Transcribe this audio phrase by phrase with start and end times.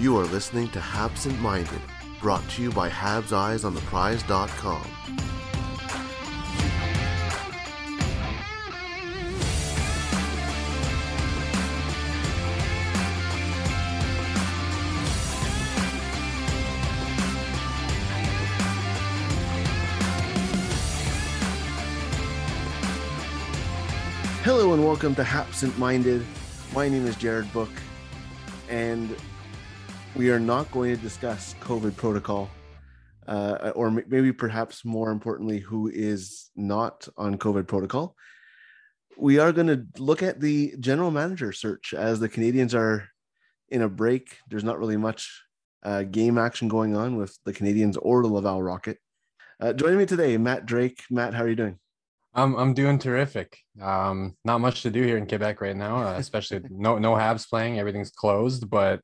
[0.00, 1.80] You are listening to Habsent Minded,
[2.20, 4.84] brought to you by Habs Eyes on the Prize.com.
[24.44, 26.24] Hello and welcome to Habsent Minded.
[26.72, 27.72] My name is Jared Book,
[28.68, 29.16] and
[30.18, 32.50] we are not going to discuss COVID protocol,
[33.28, 38.16] uh, or maybe perhaps more importantly, who is not on COVID protocol.
[39.16, 43.08] We are going to look at the general manager search as the Canadiens are
[43.68, 44.38] in a break.
[44.48, 45.40] There's not really much
[45.84, 48.98] uh, game action going on with the Canadiens or the Laval Rocket.
[49.60, 51.00] Uh, joining me today, Matt Drake.
[51.10, 51.78] Matt, how are you doing?
[52.34, 53.56] I'm I'm doing terrific.
[53.80, 57.48] Um, not much to do here in Quebec right now, uh, especially no no Habs
[57.48, 57.78] playing.
[57.78, 59.00] Everything's closed, but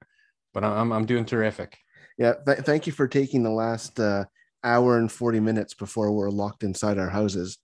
[0.54, 1.76] but I'm I'm doing terrific.
[2.16, 4.24] Yeah, th- thank you for taking the last uh,
[4.62, 7.58] hour and forty minutes before we're locked inside our houses,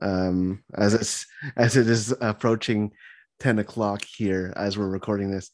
[0.00, 1.26] um, as it's
[1.56, 2.90] as it is approaching
[3.38, 5.50] ten o'clock here as we're recording this.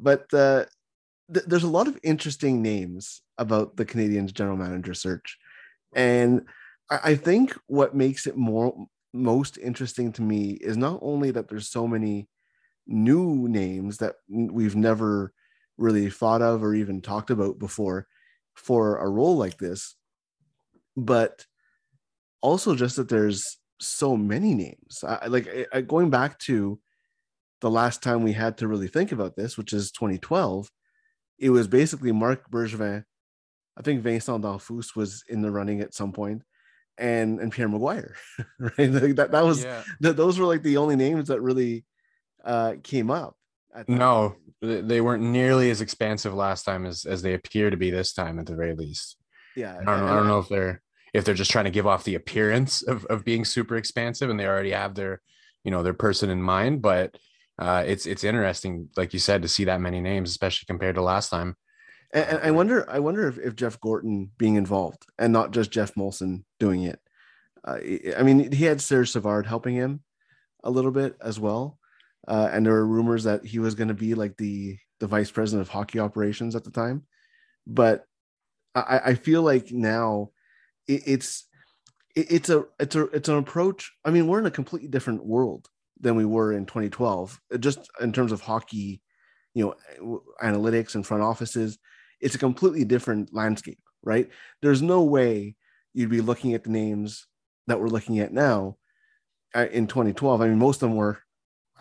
[0.00, 0.64] But uh,
[1.32, 5.38] th- there's a lot of interesting names about the Canadiens general manager search,
[5.94, 6.46] and
[6.90, 11.48] I, I think what makes it more most interesting to me is not only that
[11.48, 12.28] there's so many
[12.86, 15.32] new names that we've never
[15.78, 18.06] really thought of or even talked about before
[18.54, 19.96] for a role like this
[20.96, 21.46] but
[22.42, 26.78] also just that there's so many names I, like I, going back to
[27.60, 30.70] the last time we had to really think about this which is 2012
[31.38, 33.04] it was basically marc bergevin
[33.76, 36.42] i think vincent Damphousse was in the running at some point
[36.98, 38.12] and and pierre mcguire
[38.58, 39.82] right like that, that was Yeah.
[40.02, 41.84] th- those were like the only names that really
[42.44, 43.36] uh came up
[43.88, 44.36] No.
[44.62, 48.38] They weren't nearly as expansive last time as as they appear to be this time,
[48.38, 49.16] at the very least.
[49.56, 50.80] yeah I don't, I don't know if they're
[51.12, 54.38] if they're just trying to give off the appearance of of being super expansive, and
[54.38, 55.20] they already have their
[55.64, 56.80] you know their person in mind.
[56.80, 57.16] But
[57.58, 61.02] uh, it's it's interesting, like you said, to see that many names, especially compared to
[61.02, 61.56] last time.
[62.14, 65.70] And, and I wonder, I wonder if, if Jeff Gorton being involved and not just
[65.70, 67.00] Jeff Molson doing it.
[67.66, 70.02] Uh, I- I mean, he had Serge Savard helping him
[70.64, 71.78] a little bit as well,
[72.28, 75.30] uh, and there were rumors that he was going to be like the the vice
[75.30, 77.04] president of hockey operations at the time.
[77.66, 78.04] But
[78.74, 80.30] I, I feel like now
[80.86, 81.48] it, it's
[82.14, 83.92] it, it's a it's a it's an approach.
[84.04, 85.68] I mean, we're in a completely different world
[86.00, 89.00] than we were in 2012, just in terms of hockey,
[89.54, 91.78] you know, analytics and front offices
[92.22, 94.30] it's a completely different landscape, right?
[94.62, 95.56] There's no way
[95.92, 97.26] you'd be looking at the names
[97.66, 98.76] that we're looking at now
[99.54, 100.40] uh, in 2012.
[100.40, 101.18] I mean, most of them were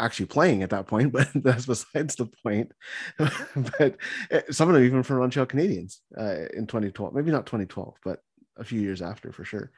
[0.01, 2.71] actually playing at that point, but that's besides the point.
[3.17, 3.97] but
[4.31, 8.19] uh, some of them even from Montreal Canadiens uh, in 2012, maybe not 2012, but
[8.57, 9.71] a few years after for sure.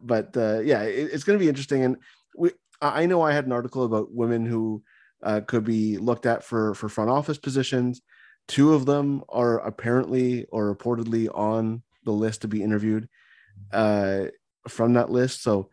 [0.00, 1.84] But uh, yeah, it, it's going to be interesting.
[1.84, 1.96] And
[2.36, 4.82] we, I I know I had an article about women who
[5.22, 8.02] uh, could be looked at for for front office positions.
[8.46, 13.08] Two of them are apparently or reportedly on the list to be interviewed
[13.72, 14.26] uh,
[14.68, 15.42] from that list.
[15.42, 15.70] So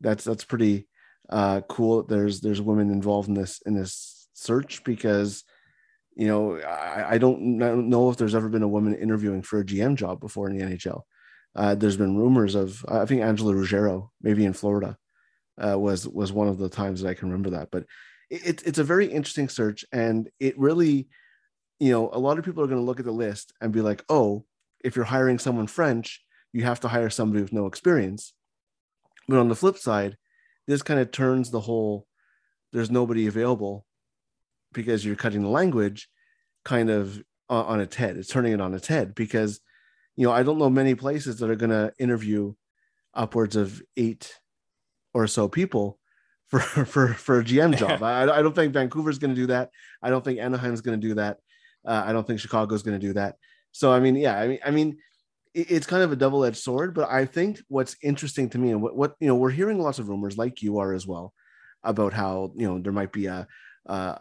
[0.00, 0.87] that's that's pretty
[1.28, 2.02] uh, cool.
[2.04, 5.44] There's there's women involved in this in this search because
[6.16, 9.42] you know I, I don't I don't know if there's ever been a woman interviewing
[9.42, 11.02] for a GM job before in the NHL.
[11.54, 14.96] Uh, there's been rumors of I think Angela Ruggiero maybe in Florida
[15.62, 17.68] uh, was was one of the times that I can remember that.
[17.70, 17.84] But
[18.30, 21.08] it, it's a very interesting search, and it really,
[21.78, 23.80] you know, a lot of people are going to look at the list and be
[23.80, 24.44] like, oh,
[24.84, 28.32] if you're hiring someone French, you have to hire somebody with no experience.
[29.28, 30.16] But on the flip side,
[30.68, 32.06] this kind of turns the whole
[32.72, 33.84] there's nobody available
[34.72, 36.08] because you're cutting the language
[36.64, 38.16] kind of on, on its head.
[38.16, 39.60] It's turning it on its head because
[40.14, 42.52] you know I don't know many places that are going to interview
[43.14, 44.34] upwards of eight
[45.14, 45.98] or so people
[46.46, 48.02] for for for a GM job.
[48.02, 49.70] I, I don't think Vancouver's going to do that.
[50.02, 51.38] I don't think Anaheim's going to do that.
[51.86, 53.36] Uh, I don't think Chicago's going to do that.
[53.72, 54.98] So I mean, yeah, I mean, I mean,
[55.54, 56.94] it's kind of a double edged sword.
[56.94, 59.98] But I think what's interesting to me and what what you know we're hearing lots
[59.98, 61.32] of rumors like you are as well
[61.84, 63.46] about how you know there might be a
[63.88, 64.14] uh,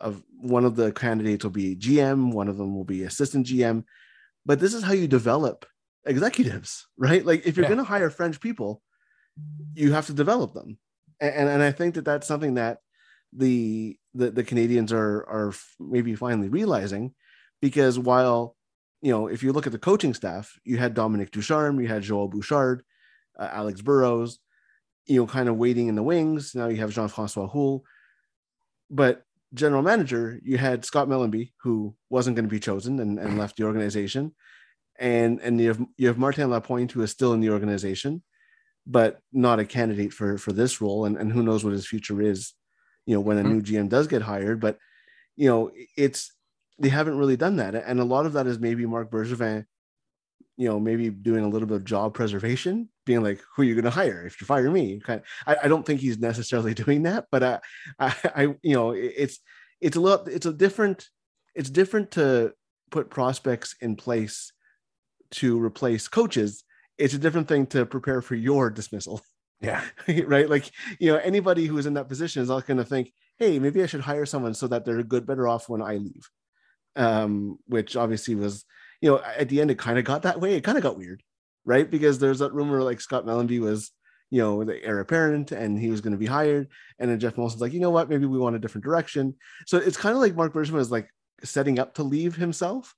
[0.00, 3.84] of one of the candidates will be GM, one of them will be assistant GM.
[4.44, 5.66] But this is how you develop
[6.04, 7.24] executives, right?
[7.24, 7.68] Like if you're Yeah.
[7.68, 8.82] going to hire French people,
[9.74, 10.78] you have to develop them,
[11.20, 12.78] and and I think that that's something that
[13.32, 17.14] the the, the Canadiens are are maybe finally realizing,
[17.60, 18.56] because while
[19.04, 22.02] you know if you look at the coaching staff, you had Dominic Ducharme, you had
[22.04, 22.84] Joel Bouchard,
[23.38, 24.40] uh, Alex Burrows,
[25.06, 26.54] you know, kind of waiting in the wings.
[26.54, 27.84] Now you have Jean Francois Houle,
[28.90, 33.38] but general manager, you had Scott Mellanby, who wasn't going to be chosen and, and
[33.38, 34.34] left the organization,
[34.98, 38.22] and and you have you have Martin Lapointe, who is still in the organization,
[38.86, 42.22] but not a candidate for for this role, and and who knows what his future
[42.22, 42.54] is,
[43.06, 43.48] you know, when a Mhm.
[43.54, 44.78] new GM does get hired, but
[45.36, 46.33] you know, it's
[46.78, 49.64] they haven't really done that, and a lot of that is maybe Marc Bergevin,
[50.56, 53.74] you know, maybe doing a little bit of job preservation, being like, who are you
[53.74, 55.00] going to hire if you fire me?
[55.00, 57.58] Kind I, I don't think he's necessarily doing that, but I,
[57.98, 59.40] I, I you know, it's
[59.80, 61.08] it's a lot, it's a different,
[61.54, 62.52] it's different to
[62.90, 64.52] put prospects in place
[65.32, 66.64] to replace coaches.
[66.96, 69.20] It's a different thing to prepare for your dismissal,
[69.60, 69.84] Yeah.
[70.26, 70.48] right?
[70.48, 73.58] Like, you know, anybody who is in that position is not going to think, hey,
[73.58, 76.28] maybe I should hire someone so that they're good, better off when I leave.
[76.96, 78.64] Um, which obviously was,
[79.00, 80.54] you know, at the end it kind of got that way.
[80.54, 81.22] It kind of got weird,
[81.64, 81.90] right?
[81.90, 83.90] Because there's that rumor like Scott Mellanby was,
[84.30, 86.68] you know, the heir apparent and he was going to be hired.
[86.98, 89.34] And then Jeff Molson's like, you know what, maybe we want a different direction.
[89.66, 91.08] So it's kind of like Marc Bergevin was like
[91.42, 92.94] setting up to leave himself.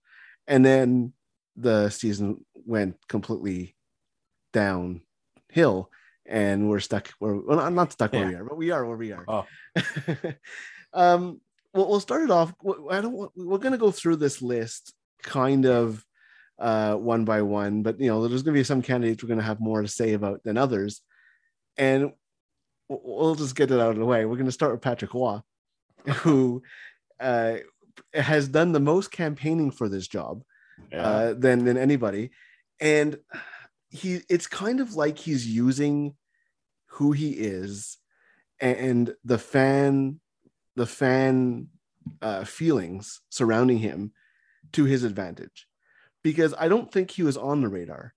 [0.47, 1.13] And then
[1.57, 3.75] the season went completely
[4.53, 5.91] downhill
[6.27, 8.29] and we're stuck where well I'm not stuck where Yeah.
[8.29, 9.25] we are, but we are where we are.
[9.29, 9.47] Oh.
[10.93, 11.41] um
[11.77, 12.55] well, we'll start it off.
[12.91, 16.05] I don't we're gonna go through this list kind of
[16.59, 19.61] uh one by one, but you know, there's gonna be some candidates we're gonna have
[19.61, 21.03] more to say about than others.
[21.77, 22.13] And
[22.89, 24.25] we'll just get it out of the way.
[24.25, 25.41] We're gonna start with Patrick Roy,
[26.07, 26.63] who
[27.21, 27.57] uh
[28.15, 30.43] has done the most campaigning for this job
[30.95, 32.31] uh, than than anybody,
[32.81, 33.19] and
[33.91, 36.15] he it's kind of like he's using
[36.87, 37.99] who he is
[38.61, 40.21] and the fan
[40.77, 41.69] the fan
[42.23, 44.13] uh, feelings surrounding him
[44.73, 45.67] to his advantage
[46.23, 48.15] because I don't think he was on the radar,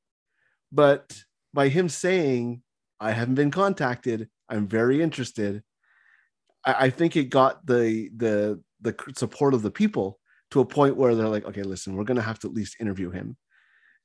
[0.71, 1.15] but
[1.53, 2.61] by him saying
[2.99, 5.63] I haven't been contacted, I'm very interested.
[6.65, 10.19] I, I think it got the the the support of the people
[10.51, 13.11] to a point where they're like, okay, listen, we're gonna have to at least interview
[13.11, 13.37] him.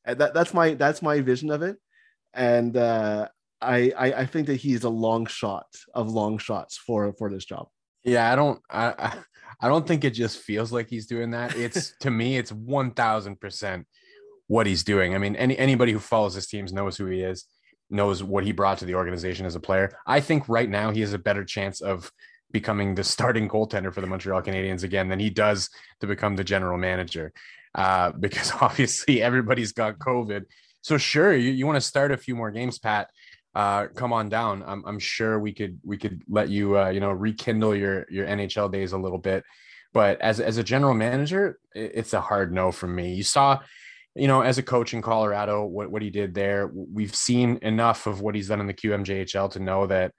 [0.05, 1.77] And that, that's my that's my vision of it,
[2.35, 3.29] and uh,
[3.61, 7.47] I, I I think that he's a long shot of long shots for for this
[7.47, 7.69] job.
[8.05, 9.17] Yeah, I don't I
[9.61, 11.57] I- don't think it just feels like he's doing that.
[11.57, 13.87] It's to me, it's one thousand percent
[14.47, 15.15] what he's doing.
[15.15, 17.47] I mean, any anybody who follows his teams knows who he is,
[17.91, 19.97] knows what he brought to the organization as a player.
[20.07, 22.11] I think right now he has a better chance of
[22.53, 25.71] becoming the starting goaltender for the Montreal Canadiens again than he does
[26.01, 27.33] to become the general manager.
[27.75, 30.45] Uh, because obviously everybody's got COVID.
[30.83, 33.09] So sure, you, you want to start a few more games, Pat
[33.55, 34.65] uh, come on down.
[34.67, 38.27] I'm, I'm sure we could we could let you uh, you know rekindle your your
[38.27, 39.45] NHL days a little bit.
[39.93, 43.15] But as as a general manager, it's a hard no from me.
[43.15, 43.61] You saw,
[44.17, 46.71] you know, as a coach in Colorado, what what he did there.
[46.75, 50.13] We've seen enough of what he's done in the QMJHL to know that.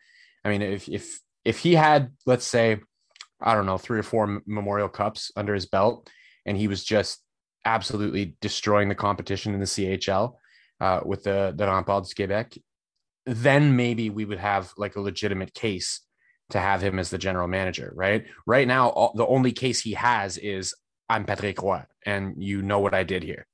[0.46, 2.80] I mean, if if if he had, let's say,
[3.42, 6.10] I don't know, three or four Memorial Cups under his belt,
[6.46, 7.22] and he was just
[7.66, 10.36] absolutely destroying the competition in the CHL
[10.80, 12.58] uh, with the the Remparts du Québec,
[13.26, 16.02] then maybe we would have like a legitimate case
[16.52, 18.26] to have him as the general manager, right?
[18.46, 20.76] Right now, all, the only case he has is
[21.10, 23.48] I'm Patrick Roy, and you know what I did here,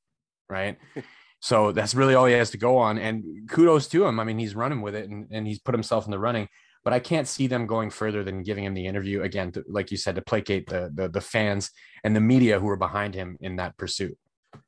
[0.49, 0.77] right?
[1.39, 2.97] so that's really all he has to go on.
[2.97, 4.19] And kudos to him.
[4.19, 6.47] I mean, he's running with it and, and he's put himself in the running.
[6.83, 9.91] But I can't see them going further than giving him the interview again, to, like
[9.91, 11.69] you said, to placate the, the the fans
[12.03, 14.17] and the media who are behind him in that pursuit.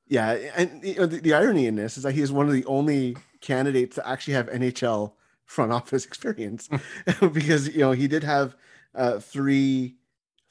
[0.08, 2.54] Yeah, and you know, the, the irony in this is that he is one of
[2.54, 5.12] the only candidates to actually have NHL
[5.46, 6.68] front office experience,
[7.34, 8.56] because you know he did have
[8.96, 9.96] uh, three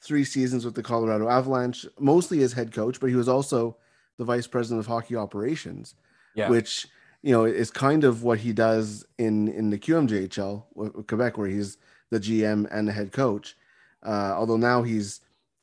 [0.01, 3.75] three seasons with the Colorado Avalanche, mostly as head coach, but he was also
[4.17, 5.95] the vice president of hockey operations,
[6.35, 6.49] Yeah.
[6.49, 6.87] which
[7.21, 11.77] you know is kind of what he does in in the QMJHL Quebec, where he's
[12.11, 13.57] the GM and the head coach.
[14.05, 15.19] Uh, although now he's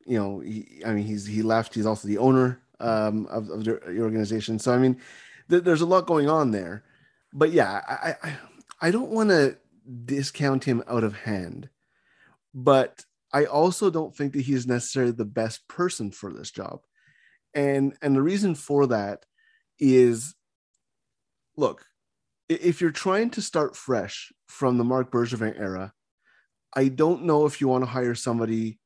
[0.07, 1.75] you know, he, I mean, he's he left.
[1.75, 4.57] He's also the owner um, of, of the organization.
[4.57, 4.97] So I mean,
[5.49, 6.83] th- there's a lot going on there.
[7.33, 8.37] But yeah, I I,
[8.81, 9.57] I don't want to
[10.05, 11.69] discount him out of hand,
[12.53, 16.81] but I also don't think that he's necessarily the best person for this job.
[17.53, 19.25] And and the reason for that
[19.79, 20.35] is
[21.55, 21.85] look,
[22.49, 25.93] if you're trying to start fresh from the Marc Bergevin era,
[26.73, 28.79] I don't know if you want to hire somebody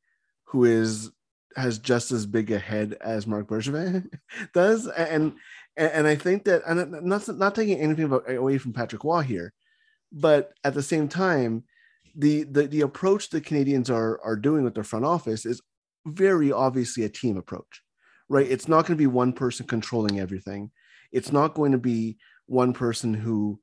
[0.45, 1.11] who is
[1.55, 4.07] has just as big a head as Marc Bergevin
[4.53, 5.33] does, and
[5.77, 9.53] and I think that and uh, not not taking anything away from Patrick Roy here,
[10.12, 11.63] but at the same time,
[12.15, 15.62] the the the approach the Canadiens are are doing with their front office is
[16.05, 17.81] very obviously a team approach,
[18.29, 18.50] right?
[18.50, 20.71] It's not going to be one person controlling everything.
[21.12, 23.59] It's not going to be one person who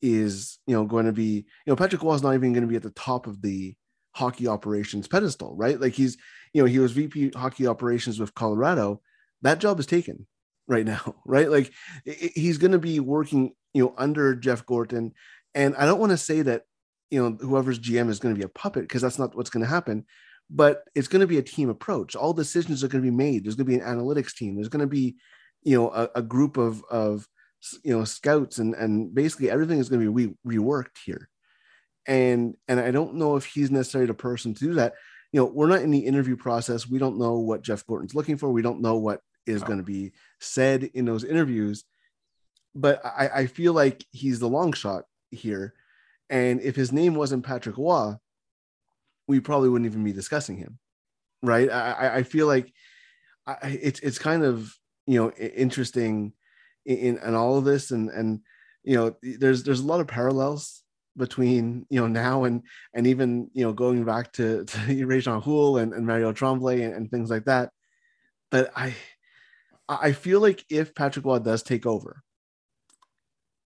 [0.00, 2.76] is you know going to be you know Patrick is not even going to be
[2.76, 3.74] at the top of the
[4.14, 5.80] hockey operations pedestal, right?
[5.80, 6.18] Like he's
[6.52, 9.00] you know he was VP hockey operations with Colorado.
[9.42, 10.26] That job is taken
[10.68, 11.50] right now, right?
[11.50, 11.72] Like
[12.04, 15.12] he's going to be working you know under Jeff Gorton,
[15.54, 16.62] and I don't want to say that
[17.10, 19.64] you know whoever's GM is going to be a puppet because that's not what's going
[19.64, 20.04] to happen.
[20.50, 22.14] But it's going to be a team approach.
[22.14, 23.44] All decisions are going to be made.
[23.44, 24.54] There's going to be an analytics team.
[24.54, 25.16] There's going to be,
[25.62, 27.26] you know, a, a group of of
[27.84, 31.28] you know scouts and and basically everything is going to be re- reworked here
[32.06, 34.94] and and i don't know if he's necessarily the person to do that
[35.32, 36.88] you know we're not in the interview process.
[36.88, 38.50] We don't know what jeff gorton's looking for.
[38.50, 41.84] We don't know what is going to be said in those interviews.
[42.74, 45.74] But I, I feel like he's the long shot here.
[46.30, 48.14] And if his name wasn't patrick Roy,
[49.26, 50.78] we probably wouldn't even be discussing him
[51.42, 51.70] right?
[51.70, 52.72] I i feel like
[53.46, 54.72] I, it's it's kind of
[55.06, 56.32] you know interesting
[56.86, 57.90] in, in all of this.
[57.90, 58.40] And and
[58.84, 60.81] you know there's there's a lot of parallels
[61.16, 62.62] between you know now and
[62.94, 66.94] and even you know going back to, to Réjean Houle and, and Mario Tremblay and,
[66.94, 67.70] and, things like that.
[68.50, 68.94] But I
[69.88, 72.22] I feel like if Patrick Roy does take over,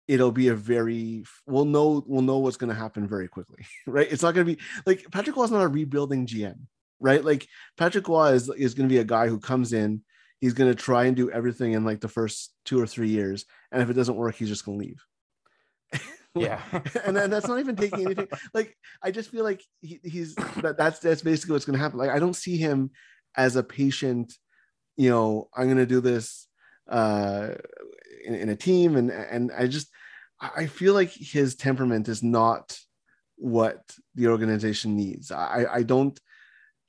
[0.08, 4.08] it'll be a very we'll know we'll know what's going to happen very quickly, right?
[4.10, 6.60] It's not going to be like Patrick is not a rebuilding GM,
[7.00, 7.24] right?
[7.24, 10.02] Like Patrick Roy is is going to be a guy who comes in
[10.42, 13.46] he's going to try and do everything in like the first two or three years
[13.72, 15.04] and if it doesn't work he's just going to leave
[16.42, 16.62] yeah.
[17.06, 20.76] and then that's not even taking anything like i just feel like he, he's that,
[20.78, 21.98] that's that's basically what's going to happen.
[21.98, 22.92] Like i don't see him
[23.38, 24.34] as a patient
[24.98, 26.48] you know i'm going to do this
[26.90, 27.50] uh
[28.26, 29.90] in, in a team and and i just
[30.40, 32.78] i feel like his temperament is not
[33.38, 33.82] what
[34.16, 35.32] the organization needs.
[35.32, 36.20] I i don't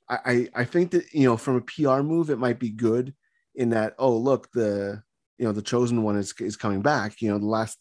[0.09, 3.13] I, I think that you know from a PR move it might be good
[3.57, 5.03] in that oh look the
[5.39, 7.21] you know the chosen one is is coming back.
[7.21, 7.79] You know the last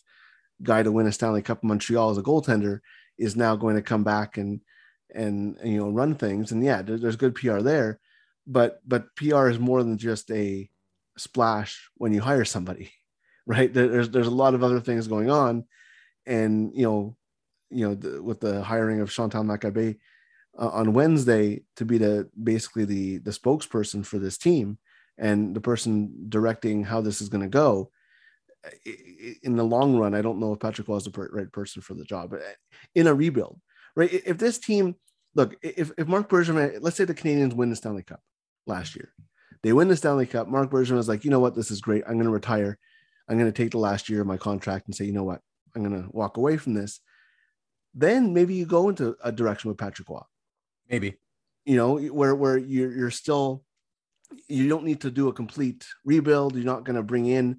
[0.64, 2.80] guy to win a Stanley Cup in Montreal as a goaltender
[3.18, 4.62] is now going to come back and
[5.14, 6.52] and, and you know run things.
[6.52, 8.00] And yeah there, there's good PR there
[8.48, 10.70] but but PR is more than just a
[11.18, 12.92] splash when you hire somebody
[13.46, 13.74] right?
[13.74, 15.66] There's there's a lot of other things going on.
[16.26, 17.18] And you know
[17.70, 19.98] you know the, with the hiring of Chantal Machabée
[20.58, 24.78] uh, on Wednesday to be the basically the the spokesperson for this team
[25.18, 27.92] and the person directing how this is going to go
[29.44, 32.04] in the long run i don't know if patrick was the right person for the
[32.04, 32.54] job but eh,
[32.96, 33.60] in a rebuild
[33.96, 34.12] right?
[34.12, 34.96] If this team
[35.36, 38.22] look if, if marc bergevin let's say the Canadiens win the stanley cup
[38.68, 39.14] last year.
[39.64, 40.48] They win the stanley cup.
[40.48, 41.56] Marc bergevin was like you know what?
[41.56, 42.04] This is great.
[42.06, 42.78] I'm going to retire.
[43.28, 45.42] I'm going to take the last year of my contract and say you know what?
[45.76, 47.00] I'm going to walk away from this
[47.96, 50.20] then maybe you go into a direction with patrick Roy.
[50.90, 51.16] maybe.
[51.66, 53.64] You know where where you're, you're still
[54.48, 56.56] you don't need to do a complete rebuild.
[56.56, 57.58] You're not going to bring in,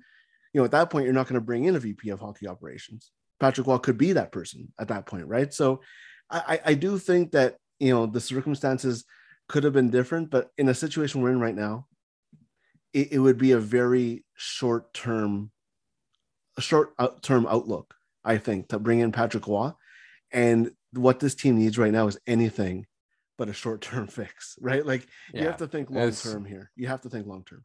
[0.56, 2.48] you know, at that point, you're not going to bring in a VP of hockey
[2.48, 3.10] operations.
[3.38, 5.52] Patrick Roy could be that person at that point, right?
[5.52, 5.82] So
[6.30, 9.04] I, I do think that, you know, the circumstances
[9.50, 11.88] could have been different, but in a situation we're in right now,
[12.94, 15.50] it, it would be a very short term,
[16.56, 17.94] a short uh, term outlook,
[18.24, 19.72] I think, to bring in Patrick Roy.
[20.32, 22.86] And what this team needs right now is anything
[23.36, 24.86] but a short term fix, right?
[24.86, 25.42] Like yeah.
[25.42, 26.70] you have to think long term here.
[26.76, 27.60] You have to think long term.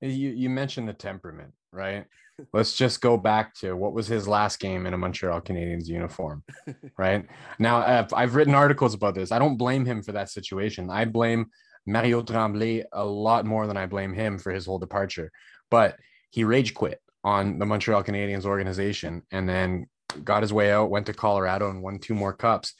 [0.00, 2.04] You you mentioned the temperament, right?
[2.52, 6.42] Let's just go back to what was his last game in a Montreal Canadiens uniform,
[6.98, 7.26] right?
[7.58, 9.30] Now I've, I've written articles about this.
[9.32, 10.90] I don't blame him for that situation.
[10.90, 11.46] I blame
[11.86, 15.30] Mario Tremblay a lot more than I blame him for his whole departure.
[15.70, 15.96] But
[16.30, 19.86] he rage quit on the Montreal Canadiens organization and then
[20.22, 22.74] got his way out, went to Colorado and won two more cups.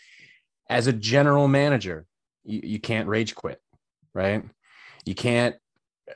[0.69, 2.07] As a general manager,
[2.45, 3.61] you, you can't rage quit,
[4.15, 4.45] right?
[5.05, 5.57] You can't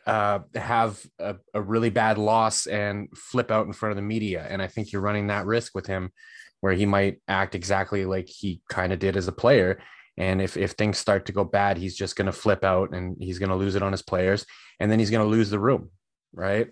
[0.06, 4.46] uh, have a, a, really bad loss and flip out in front of the media.
[4.48, 6.12] And I think you're running that risk with him
[6.60, 9.80] where he might act exactly like he kind of did as a player
[10.18, 13.16] And if, if things start to go bad, he's just going to flip out and
[13.20, 14.44] he's going to lose it on his players.
[14.80, 15.90] And then he's going to lose the room.
[16.32, 16.68] Right.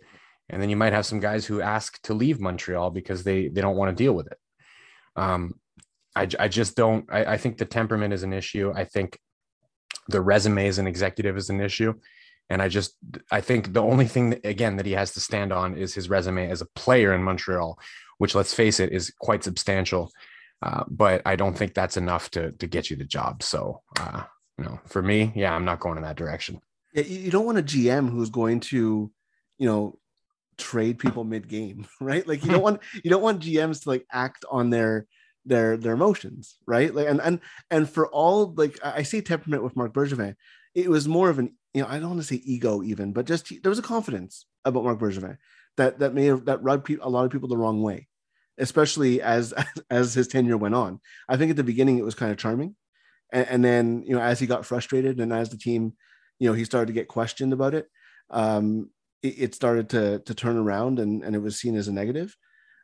[0.51, 3.61] And then you might have some guys who ask to leave Montreal because they, they
[3.61, 4.39] don't want to deal with it.
[5.17, 5.55] Um,
[6.15, 8.73] I, I just don't, I, I think the temperament is an issue.
[8.75, 9.19] I think
[10.09, 11.95] the resume as an executive is an issue.
[12.49, 12.95] And I just,
[13.31, 16.09] I think the only thing, that, again, that he has to stand on is his
[16.09, 17.79] resume as a player in Montreal,
[18.19, 20.12] which let's face it, is quite substantial.
[20.62, 23.43] Uh, but I don't think that's enough to to get you the job.
[23.43, 24.23] So, uh,
[24.59, 26.61] you know, for me, yeah, I'm not going in that direction.
[26.95, 29.11] Yeah, you don't want a GM who's going to,
[29.59, 29.99] you know,
[30.57, 32.26] trade people mid game, right?
[32.26, 35.07] Like you don't want you don't want GMs to like act on their
[35.45, 36.95] their their emotions, right?
[36.95, 40.35] Like and and and for all like I see temperament with Marc Bergevin,
[40.76, 43.26] it was more of an you know I don't want to say ego even, but
[43.26, 45.38] just there was a confidence about Marc Bergevin
[45.76, 48.09] that that may have that rubbed a lot of people the wrong way
[48.59, 49.52] especially as
[49.90, 51.00] as his tenure went on.
[51.28, 52.76] I think at the beginning it was kind of charming,
[53.33, 55.95] and, and then you know as he got frustrated and as the team,
[56.38, 57.88] you know, he started to get questioned about it.
[58.30, 58.90] Um,
[59.23, 62.37] it, it started to to turn around and and it was seen as a negative.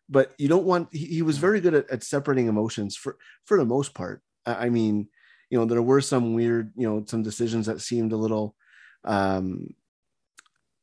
[0.08, 0.88] But you don't want.
[0.92, 4.22] He, he was very good at, at separating emotions for for the most part.
[4.44, 5.08] I mean,
[5.52, 8.56] you know, there were some weird, you know, some decisions that seemed a little,
[9.04, 9.74] um,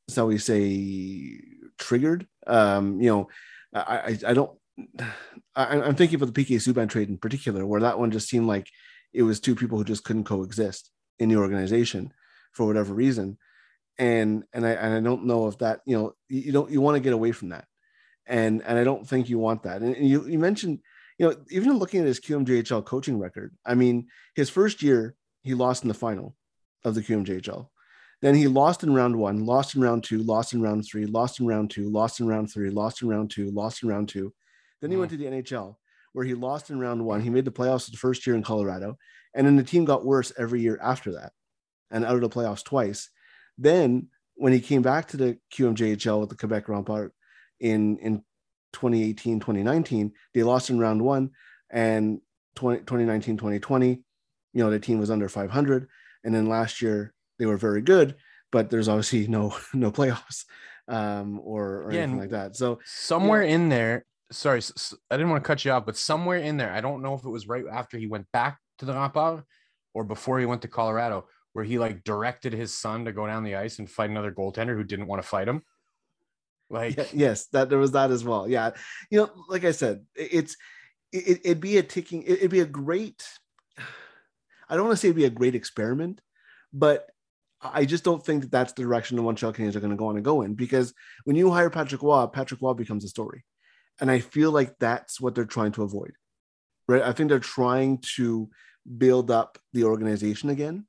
[0.08, 1.42] shall we say,
[1.80, 2.28] triggered.
[2.46, 3.30] Um, you know,
[3.74, 4.52] I, I, I don't
[5.56, 8.46] I, am thinking about the PK Subban trade in particular, where that one just seemed
[8.46, 8.68] like
[9.12, 12.14] it was two people who just couldn't coexist in the organization
[12.54, 13.40] for whatever reason.
[13.98, 16.94] And and I and I don't know if that you know you don't you want
[16.94, 17.66] to get away from that,
[18.28, 19.82] and and I don't think you want that.
[19.82, 20.82] And, and you you mentioned
[21.20, 25.54] you know even looking at his QMJHL coaching record, I mean his first year he
[25.54, 26.36] lost in the final
[26.84, 27.68] of the QMJHL.
[28.22, 31.40] Then he lost in round one, lost in round two, lost in round three, lost
[31.40, 34.34] in round two, lost in round three, lost in round two, lost in round two,
[34.82, 35.18] then he went mm.
[35.18, 35.76] to the NHL
[36.14, 37.22] where he lost in round one.
[37.22, 38.98] He made the playoffs the first year in Colorado,
[39.34, 41.34] and then the team got worse every year after that,
[41.92, 43.10] and out of the playoffs twice.
[43.58, 47.12] Then when he came back to the QMJHL with the Quebec Remparts
[47.60, 48.24] in in
[48.74, 51.32] 2018 2019 they lost in round one
[51.72, 52.22] and
[52.56, 54.02] 20, 2019 2020
[54.54, 55.88] you know the team was under 500
[56.24, 58.16] and then last year they were very good
[58.52, 60.46] but there's obviously no no playoffs
[60.88, 62.56] um or, or yeah, anything like that.
[62.56, 64.62] So somewhere in there sorry,
[65.10, 67.24] I didn't want to cut you off, but somewhere in there, I don't know if
[67.26, 69.44] it was right after he went back to the Remparts
[69.94, 73.44] or before he went to Colorado, where he like directed his son to go down
[73.44, 75.64] the ice and fight another goaltender who didn't want to fight him.
[76.70, 78.48] Like, yeah, yes, that there was that as well.
[78.48, 78.72] Yeah,
[79.10, 80.56] you know, like I said, it's
[81.12, 83.28] it, would be a ticking, it'd be a great.
[84.70, 86.22] I don't want to say it'd be a great experiment,
[86.72, 87.10] but
[87.62, 89.98] I just don't think that that's the direction the one Montreal Canadiens are going to
[89.98, 90.94] go on and go in because
[91.26, 93.44] when you hire Patrick Roy, Patrick Roy becomes a story.
[94.00, 96.14] And I feel like that's what they're trying to avoid,
[96.88, 97.02] right?
[97.02, 98.50] I think they're trying to
[98.98, 100.86] build up the organization again.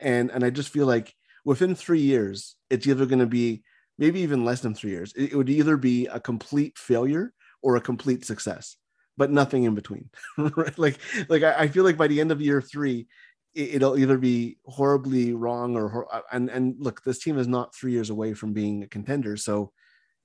[0.00, 1.12] And, and I just feel like
[1.44, 3.62] within three years, it's either going to be
[3.98, 5.12] maybe even less than three years.
[5.16, 7.32] It, would either be a complete failure
[7.62, 8.76] or a complete success,
[9.16, 10.10] but nothing in between.
[10.38, 10.78] right?
[10.78, 13.06] Like, like I, I, feel like by the end of year three,
[13.54, 17.92] it, will either be horribly wrong or and and look, this team is not three
[17.92, 19.36] years away from being a contender.
[19.38, 19.72] So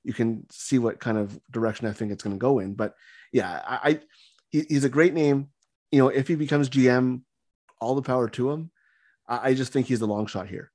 [0.03, 2.73] you can see what kind of direction I think it's going to go in.
[2.73, 2.93] But
[3.31, 3.99] yeah, I, I
[4.49, 5.47] he, he's a great name.
[5.91, 7.21] You know, if he becomes GM,
[7.79, 8.71] all the power to him.
[9.27, 10.71] I, just think he's the long shot here.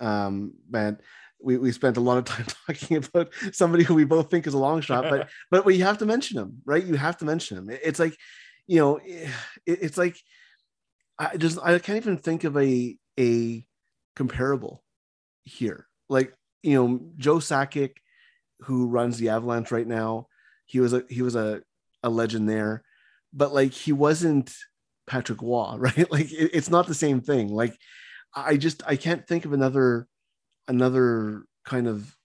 [0.00, 0.98] Um, man,
[1.42, 4.54] we, we spent a lot of time talking about somebody who we both think is
[4.54, 6.84] a long shot, but but we have to mention him, right?
[6.84, 7.70] You have to mention him.
[7.70, 8.16] It's like,
[8.66, 9.28] you know, it,
[9.66, 10.16] it's like
[11.18, 13.64] I just I can't even think of a a
[14.16, 14.82] comparable
[15.44, 15.86] here.
[16.08, 17.96] Like you know, Joe Sakic
[18.62, 20.28] who runs the Avalanche right now.
[20.66, 21.62] He was a he was a,
[22.02, 22.82] a legend there,
[23.32, 24.54] but like he wasn't
[25.06, 26.10] Patrick Roy, right?
[26.10, 27.48] Like it, it's not the same thing.
[27.48, 27.76] Like
[28.34, 30.06] I just I can't think of another
[30.68, 32.16] another kind of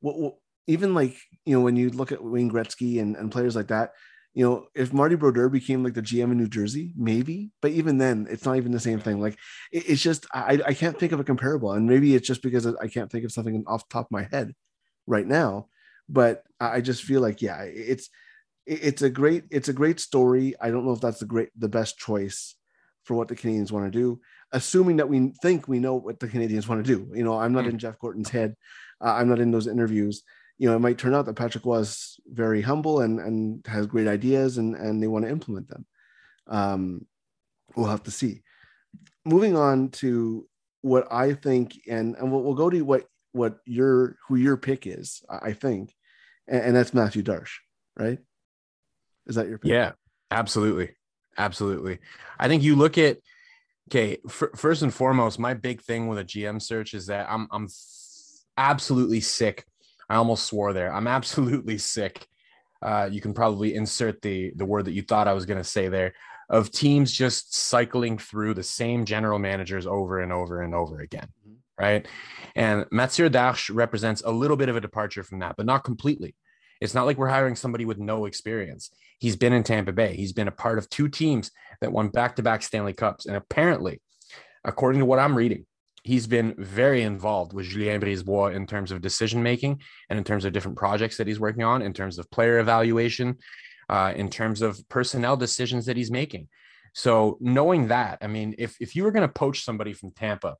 [0.00, 0.34] what, what
[0.66, 3.92] even like you know when you look at Wayne Gretzky and, and players like that,
[4.34, 7.98] you know, if Marty Brodeur became like the GM in New Jersey, maybe, but even
[7.98, 9.20] then, it's not even the same thing.
[9.20, 9.38] Like,
[9.72, 12.66] it, it's just I, I can't think of a comparable, and maybe it's just because
[12.66, 14.54] I can't think of something off the top of my head
[15.06, 15.68] right now
[16.08, 18.08] but I just feel like yeah, it's
[18.66, 20.54] it's a great it's a great story.
[20.60, 22.54] I don't know if that's the great the best choice
[23.04, 24.20] for what the Canadiens want to do,
[24.52, 27.10] assuming that we think we know what the Canadiens want to do.
[27.14, 27.70] You know, I'm not mm.
[27.70, 28.56] in Jeff Gorton's head.
[29.00, 30.22] Uh, I'm not in those interviews.
[30.58, 34.08] You know, it might turn out that Patrick was very humble and and has great
[34.08, 35.86] ideas and and they want to implement them.
[36.46, 37.06] Um,
[37.76, 38.42] we'll have to see.
[39.24, 40.48] Moving on to
[40.80, 44.86] what I think, and and we'll, we'll go to what what your who your pick
[44.86, 45.22] is.
[45.28, 45.94] I think
[46.48, 47.58] and, and that's Mathieu Darche,
[47.96, 48.18] right?
[49.26, 49.70] Is that your pick?
[49.70, 49.92] Yeah,
[50.30, 50.90] absolutely,
[51.36, 51.98] absolutely.
[52.38, 53.18] I think you look at
[53.88, 57.68] Okay, first and foremost, my big thing with a GM search is that I'm I'm
[58.58, 59.64] absolutely sick.
[60.10, 60.92] I almost swore there.
[60.92, 62.26] I'm absolutely sick.
[62.82, 65.64] Uh, you can probably insert the the word that you thought I was going to
[65.64, 66.12] say there
[66.50, 71.28] of teams just cycling through the same general managers over and over and over again,
[71.78, 72.06] right?
[72.56, 76.34] And Mathieu Darche represents a little bit of a departure from that, but not completely.
[76.80, 78.90] It's not like we're hiring somebody with no experience.
[79.18, 80.14] He's been in Tampa Bay.
[80.14, 81.50] He's been a part of two teams
[81.80, 84.00] that won back-to-back Stanley Cups, and apparently,
[84.64, 85.66] according to what I'm reading,
[86.04, 90.44] he's been very involved with Julien Brisebois in terms of decision making and in terms
[90.44, 93.36] of different projects that he's working on, in terms of player evaluation,
[93.88, 96.48] uh, in terms of personnel decisions that he's making.
[96.94, 100.56] So knowing that, I mean, if if you were going to poach somebody from Tampa,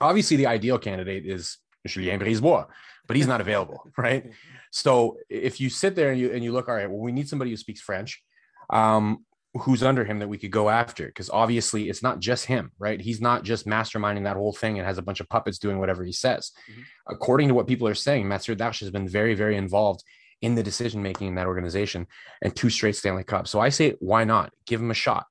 [0.00, 2.66] obviously the ideal candidate is Julien Brisebois,
[3.06, 4.30] but he's not available, right?
[4.70, 7.28] So if you sit there and you and you look, all right, well, we need
[7.28, 8.22] somebody who speaks French.
[8.70, 9.24] Um,
[9.60, 13.00] who's under him that we could go after because obviously it's not just him right
[13.00, 16.02] he's not just masterminding that whole thing and has a bunch of puppets doing whatever
[16.02, 16.82] he says mm-hmm.
[17.06, 20.02] according to what people are saying Mathieu Darche has been very very involved
[20.42, 22.06] in the decision making in that organization
[22.42, 25.26] and two straight Stanley Cups so I say why not give him a shot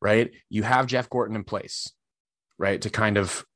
[0.00, 1.90] right you have Jeff Gorton in place
[2.58, 3.46] right to kind of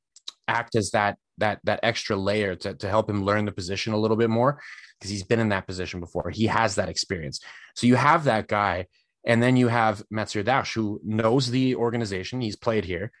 [0.47, 3.97] act as that that that extra layer to, to help him learn the position a
[3.97, 4.59] little bit more
[4.99, 7.39] because he's been in that position before he has that experience
[7.75, 8.85] so you have that guy
[9.25, 12.41] and then you have Mathieu Darche, who knows the organization.
[12.41, 13.11] He's played here.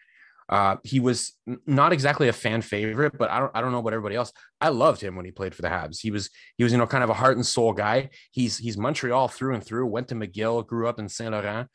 [0.49, 1.33] Uh, he was
[1.65, 4.33] not exactly a fan favorite, but I don't I don't know about everybody else.
[4.59, 6.01] I loved him when he played for the Habs.
[6.01, 8.09] He was he was you know kind of a heart and soul guy.
[8.31, 9.87] He's he's Montreal through and through.
[9.87, 11.69] Went to McGill, grew up in Saint Laurent.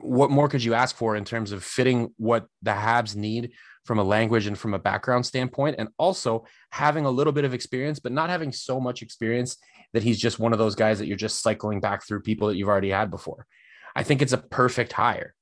[0.00, 3.52] What more could you ask for in terms of fitting what the Habs need
[3.84, 7.54] from a language and from a background standpoint, and also having a little bit of
[7.54, 9.56] experience, but not having so much experience
[9.92, 12.56] that he's just one of those guys that you're just cycling back through people that
[12.56, 13.46] you've already had before.
[13.94, 15.34] I think it's a perfect hire.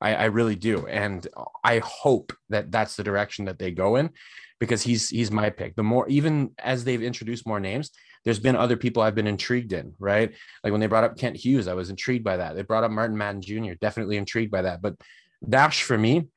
[0.00, 1.26] I, I really do, and
[1.64, 4.10] I hope that that's the direction that they go in,
[4.58, 5.74] because he's he's my pick.
[5.74, 7.90] The more even as they've introduced more names,
[8.24, 10.34] there's been other people I've been intrigued in, right?
[10.62, 12.56] Like when they brought up Kent Hughes, I was intrigued by that.
[12.56, 14.82] They brought up Martin Madden Jr., definitely intrigued by that.
[14.82, 14.96] But
[15.42, 16.28] Darche for me,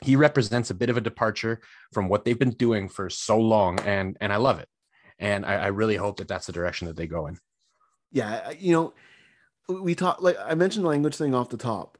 [0.00, 1.60] he represents a bit of a departure
[1.92, 4.68] from what they've been doing for so long, and and I love it
[5.18, 7.38] and I, I really hope that that's the direction that they go in.
[8.12, 8.94] Yeah, you know,
[9.68, 11.98] we talked like I mentioned the language thing off the top.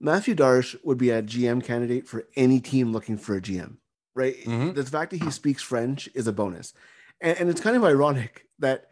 [0.00, 3.78] Mathieu Darche would be a GM candidate for any team looking for a GM,
[4.14, 4.36] right?
[4.44, 4.74] Mm-hmm.
[4.74, 6.72] The fact that he speaks French is a bonus,
[7.20, 8.90] and, and, it's kind of ironic that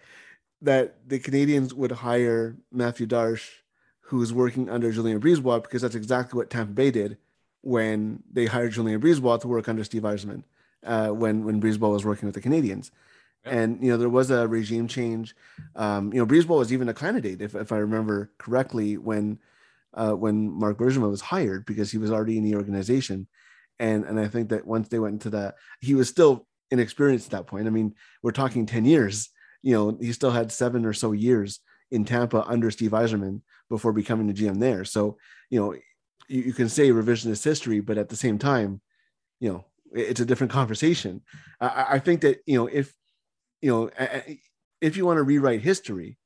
[0.63, 3.49] that the Canadiens would hire Mathieu Darche,
[4.01, 7.19] who is working under Julien Brisebois, because that's exactly what Tampa Bay did
[7.67, 10.45] when they hired Julien Brisebois to work under Steve Yzerman,
[10.85, 12.93] uh, when when Brisebois was working with the Canadiens.
[13.45, 15.35] And you know there was a regime change.
[15.75, 19.41] Um, you know, Brisebois was even a candidate, if, if I remember correctly, when
[19.95, 23.27] uh, when Marc Bergevin was hired because he was already in the organization.
[23.81, 27.33] And and I think that once they went into that, he was still inexperienced at
[27.33, 27.67] that point.
[27.67, 29.31] I mean, we're talking ten years.
[29.63, 31.59] You know, he still had seven or so years
[31.91, 34.85] in Tampa under Steve Yzerman before becoming the GM there.
[34.85, 35.19] So
[35.51, 35.75] you know,
[36.29, 38.81] you, you can say revisionist history, but at the same time,
[39.41, 41.23] you know, it's a different conversation.
[41.61, 42.93] I, I think that you know if
[43.61, 43.91] you know,
[44.81, 46.19] if you want to rewrite history,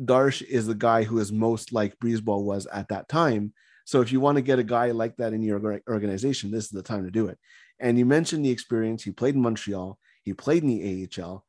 [0.00, 3.52] Darche is the guy who is most like Brisebois was at that time.
[3.84, 6.70] So if you want to get a guy like that in your organization, this is
[6.70, 7.38] the time to do it.
[7.80, 9.02] And you mentioned the experience.
[9.02, 9.98] He played in Montreal.
[10.22, 11.44] He played in the AHL.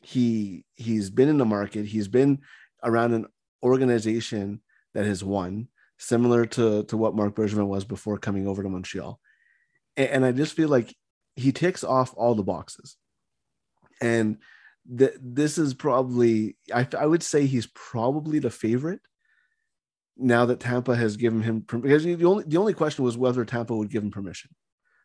[0.00, 1.86] He he's been in the market.
[1.86, 2.40] He's been
[2.82, 3.26] around an
[3.62, 4.60] organization
[4.92, 9.20] that has won, similar to to what Marc Bergevin was before coming over to Montreal.
[9.96, 10.94] And, and I just feel like
[11.36, 12.96] he ticks off all the boxes
[14.00, 14.38] and
[14.98, 19.00] th- this is probably I, I would say he's probably the favorite
[20.16, 23.74] now that Tampa has given him because the only the only question was whether Tampa
[23.74, 24.50] would give him permission,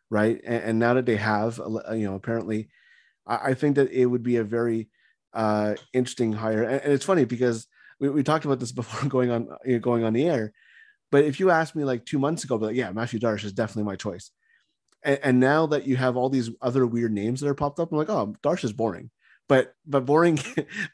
[0.09, 0.39] right?
[0.45, 1.59] And, and now that they have,
[1.91, 2.69] you know, apparently,
[3.25, 4.89] I, I, think that it would be a very
[5.33, 6.61] uh, interesting hire.
[6.61, 7.65] And, and, it's funny because
[7.99, 10.53] we, we talked about this before going on you know, going on the air.
[11.11, 13.45] But if you asked me like two months ago, I'd be like, yeah, Mathieu Darche
[13.45, 14.31] is definitely my choice
[15.03, 17.91] and, and, now that you have all these other weird names that are popped up,
[17.91, 19.09] I'm like, oh, Darche is boring.
[19.47, 20.39] But but boring,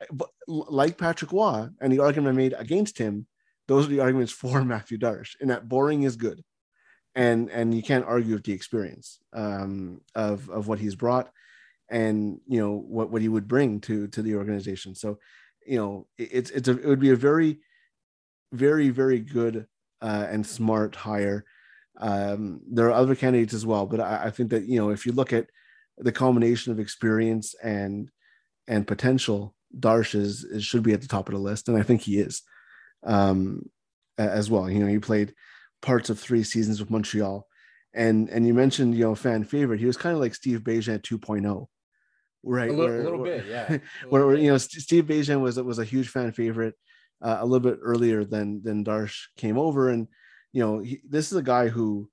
[0.48, 3.28] like Patrick Roy and the argument I made against him,
[3.68, 6.44] those are the arguments for Mathieu Darche, and that boring is good,
[7.16, 11.32] and and you can't argue with the experience um, of of what he's brought,
[11.90, 14.96] and you know what what he would bring to to the organization.
[14.96, 15.20] So,
[15.68, 17.60] you know, it's it's a, it would be a very,
[18.54, 19.68] very very good
[20.02, 21.46] uh, and smart hire
[21.98, 25.06] um, there are other candidates as well, but I, I, think that you know if
[25.06, 25.48] you look at
[25.98, 28.10] the combination of experience and
[28.68, 31.84] and potential, Darche is, is should be at the top of the list, and I
[31.84, 32.42] think he is
[33.06, 33.70] um,
[34.18, 34.70] as well.
[34.70, 35.34] You know, he played
[35.82, 37.48] parts of three seasons with Montreal.
[37.94, 39.80] And and you mentioned, you know, fan favorite.
[39.80, 41.68] He was kind of like Steve Bégin 2.0.
[42.44, 42.70] Right.
[42.70, 43.78] A little, where- a little where- bit, yeah.
[44.10, 46.76] where, where, you know St- Steve Bégin was was a huge fan favorite
[47.22, 50.08] uh, a little bit earlier than than Darche came over, and
[50.54, 52.10] you know he, this is a guy who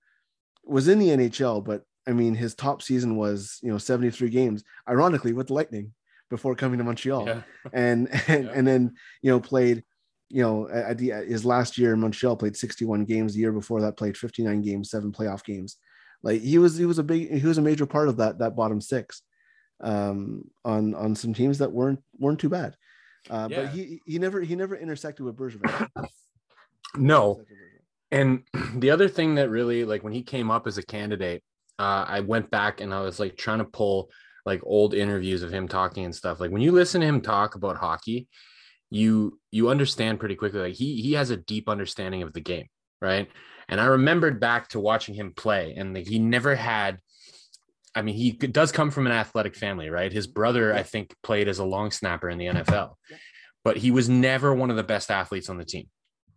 [0.64, 4.64] was in the NHL, but I mean his top season was you know 73 games,
[4.88, 5.92] ironically with the Lightning
[6.30, 7.42] before coming to Montreal, Yeah.
[7.72, 8.52] and and, Yeah.
[8.54, 9.84] and then you know played
[10.28, 13.34] you know at at the his last year in Montreal played 61 games.
[13.34, 15.76] The year before that played 59 games, seven playoff games.
[16.22, 18.54] Like he was he was a big he was a major part of that that
[18.56, 19.22] bottom six
[19.80, 22.76] um, on on some teams that weren't weren't too bad.
[23.30, 23.62] Uh, Yeah.
[23.62, 25.88] But he he never he never intersected with Bergevin.
[26.94, 27.40] No,
[28.10, 28.42] And
[28.76, 31.42] the other thing that really like when he came up as a candidate,
[31.78, 34.10] uh, I went back and I was like trying to pull
[34.44, 36.38] like old interviews of him talking and stuff.
[36.38, 38.28] Like when you listen to him talk about hockey,
[38.90, 40.60] you you understand pretty quickly.
[40.60, 42.66] Like he he has a deep understanding of the game,
[43.00, 43.28] right?
[43.68, 46.98] And I remembered back to watching him play, and like, he never had.
[47.94, 50.12] I mean, he does come from an athletic family, right?
[50.12, 52.94] His brother, I think, played as a long snapper in the NFL,
[53.64, 55.88] but he was never one of the best athletes on the team,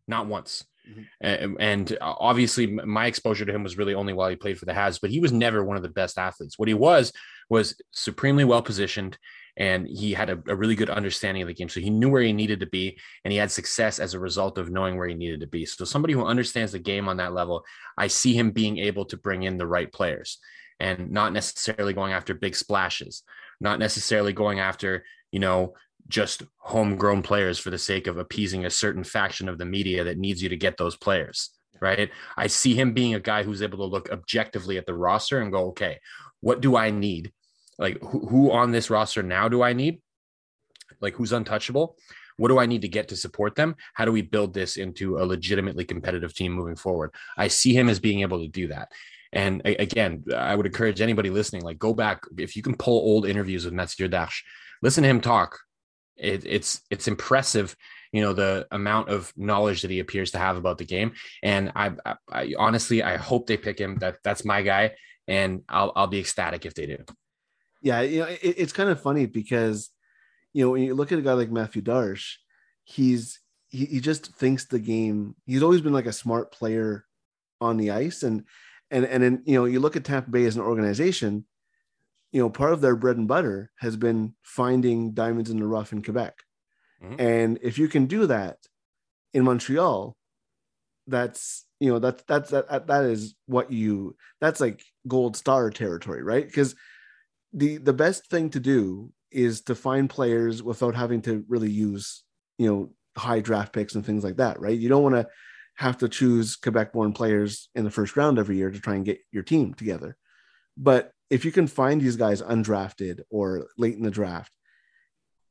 [0.07, 0.65] not once.
[0.89, 1.01] Mm-hmm.
[1.21, 4.73] And, and obviously, my exposure to him was really only while he played for the
[4.73, 6.59] Habs, but he was never one of the best athletes.
[6.59, 7.11] What he was
[7.49, 9.17] was supremely well positioned,
[9.57, 11.69] and he had a, a really good understanding of the game.
[11.69, 14.57] So he knew where he needed to be, and he had success as a result
[14.57, 15.65] of knowing where he needed to be.
[15.65, 17.63] So somebody who understands the game on that level,
[17.97, 20.39] I see him being able to bring in the right players
[20.79, 23.23] and not necessarily going after big splashes,
[23.59, 25.73] not necessarily going after, you know,
[26.07, 30.17] just homegrown players for the sake of appeasing a certain faction of the media that
[30.17, 31.51] needs you to get those players.
[31.81, 32.09] Right.
[32.37, 35.51] I see him being a guy who's able to look objectively at the roster and
[35.51, 35.99] go, okay,
[36.39, 37.33] what do I need?
[37.77, 40.01] Like, who, who on this roster now do I need?
[41.01, 41.97] Like, who's untouchable?
[42.37, 43.75] What do I need to get to support them?
[43.93, 47.13] How do we build this into a legitimately competitive team moving forward?
[47.37, 48.91] I see him as being able to do that.
[49.35, 52.97] And a- again, I would encourage anybody listening, like go back if you can pull
[52.97, 54.41] old interviews with Mathieu Darche,
[54.81, 55.59] listen to him talk.
[56.15, 57.75] It, it's it's impressive,
[58.13, 61.11] you know, the amount of knowledge that he appears to have about the game.
[61.43, 63.97] And I, I, I honestly, I hope they pick him.
[63.97, 64.91] That that's my guy,
[65.27, 66.97] and I'll I'll be ecstatic if they do.
[67.81, 69.89] Yeah, you know, it, it's kind of funny because
[70.53, 72.35] you know when you look at a guy like Mathieu Darche,
[72.85, 75.35] he's he, he just thinks the game.
[75.45, 77.03] He's always been like a smart player
[77.59, 78.45] on the ice, and
[78.91, 81.45] and and then you know you look at Tampa Bay as an organization.
[82.31, 85.93] You know, part of their bread and butter has been finding diamonds in the rough
[85.93, 86.35] in Quebec,
[87.03, 87.15] Mhm.
[87.19, 88.57] and if you can do that
[89.33, 90.17] in Montreal,
[91.07, 96.23] that's you know that's that's that, that is what you that's like gold star territory,
[96.23, 96.45] right?
[96.45, 96.75] Because
[97.53, 102.23] the the best thing to do is to find players without having to really use
[102.57, 105.27] you know high draft picks and things like that right you don't want to
[105.75, 109.05] have to choose quebec born players in the first round every year to try and
[109.05, 110.17] get your team together.
[110.77, 114.51] But if you can find these guys undrafted or late in the draft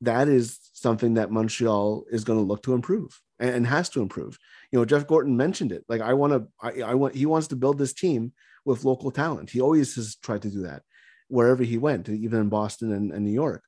[0.05, 4.39] that is something that montreal is going to look to improve and, has to improve.
[4.71, 5.85] You know jeff Gorton mentioned it.
[5.89, 8.33] Like i want to I, I want he wants to build this team
[8.65, 9.51] with local talent.
[9.51, 10.83] He always has tried to do that
[11.29, 13.63] wherever he went, even in Boston and, and New York.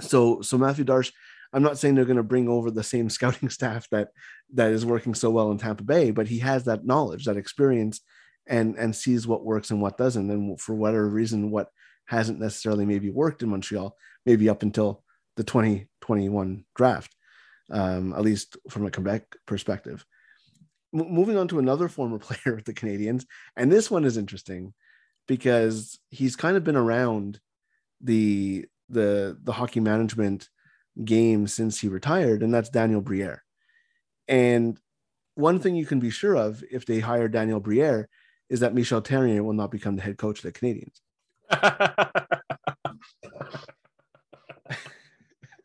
[0.00, 1.12] So, so Mathieu Darche,
[1.52, 4.08] I'm not saying they're going to bring over the same scouting staff that
[4.54, 8.00] that is working so well in Tampa Bay, but he has that knowledge, that experience,
[8.46, 10.30] and and sees what works and what doesn't.
[10.30, 11.68] And for whatever reason, what
[12.06, 15.02] hasn't necessarily maybe worked in Montreal, maybe up until
[15.36, 17.14] the 2021 draft,
[17.70, 20.04] um, at least from a Quebec perspective.
[20.94, 23.24] M- moving on to another former player with the Canadiens,
[23.56, 24.74] and this one is interesting
[25.26, 27.40] because he's kind of been around
[28.00, 30.48] the the the hockey management
[31.04, 33.44] game since he retired, and that's Daniel Briere.
[34.26, 34.78] And
[35.34, 38.08] one thing you can be sure of if they hire Daniel Briere
[38.48, 41.00] is that Michel Therrien will not become the head coach of the Canadiens.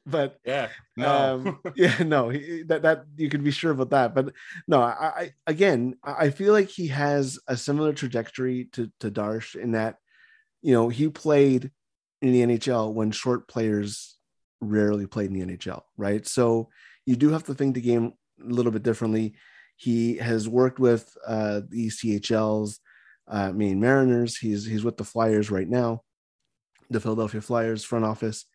[0.06, 0.68] But yeah,
[1.04, 4.14] um, yeah, no, he, that that you can be sure about that.
[4.14, 4.34] But
[4.68, 9.10] no, I, I again, I I feel like he has a similar trajectory to to
[9.10, 9.96] Darche in that,
[10.62, 11.72] you know, he played
[12.22, 14.18] in the NHL when short players
[14.64, 16.26] rarely played in the NHL, right?
[16.28, 16.70] So
[17.06, 19.36] you do have to think the game a little bit differently.
[19.76, 22.80] He has worked with uh, the CHL's
[23.28, 24.38] uh, Maine Mariners.
[24.38, 26.04] He's he's with the Flyers right now,
[26.90, 28.46] the Philadelphia Flyers front office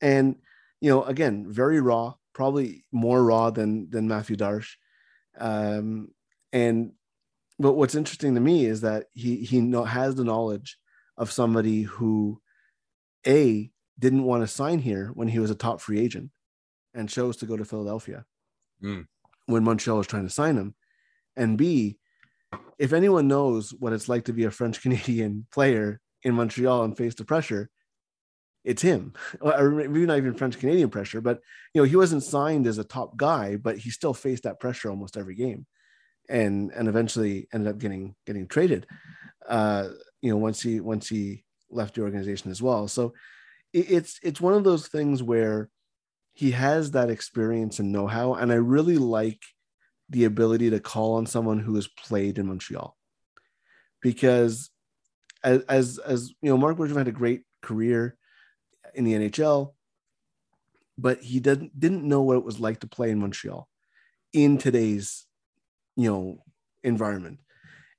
[0.00, 0.36] and
[0.80, 4.74] you know again very raw probably more raw than than Mathieu Darche
[5.38, 6.08] um
[6.52, 6.92] and
[7.58, 10.78] but what's interesting to me is that he he know, has the knowledge
[11.16, 12.40] of somebody who
[13.26, 16.30] a didn't want to sign here when he was a top free agent
[16.94, 18.24] and chose to go to philadelphia
[18.82, 19.06] Mm.
[19.46, 20.74] when montreal was trying to sign him.
[21.36, 21.98] And b
[22.78, 26.96] if anyone knows what it's like to be a french canadian player in montreal and
[26.96, 27.70] face the pressure
[28.64, 29.14] it's him.
[29.40, 31.40] Or maybe not even french canadian pressure but
[31.74, 34.90] you know he wasn't signed as a top guy but he still faced that pressure
[34.90, 35.66] almost every game
[36.28, 38.86] and and eventually ended up getting getting traded
[39.48, 39.88] uh
[40.22, 42.88] you know once he once he left the organization as well.
[42.88, 43.12] So
[43.72, 45.68] it's it's one of those things where
[46.32, 49.42] he has that experience and know-how and i really like
[50.08, 52.96] the ability to call on someone who has played in montreal.
[54.00, 54.70] Because
[55.44, 58.16] as as, as you know marc bergevin had a great career
[58.94, 59.74] in the nhl
[60.96, 63.68] but he didn't didn't know what it was like to play in montreal
[64.32, 65.26] in today's
[65.96, 66.42] you know
[66.82, 67.40] environment.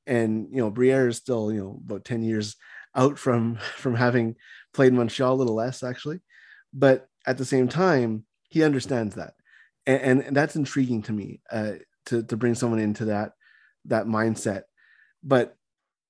[0.08, 2.56] And you know briere is still you know about 10 years
[2.96, 4.36] out from from having
[4.74, 6.20] played montreal a little less actually.
[6.74, 9.34] But at the same time he understands that.
[9.86, 11.74] And, and that's intriguing to me uh,
[12.08, 13.34] to, to bring someone into that
[13.86, 14.64] that mindset.
[15.24, 15.56] But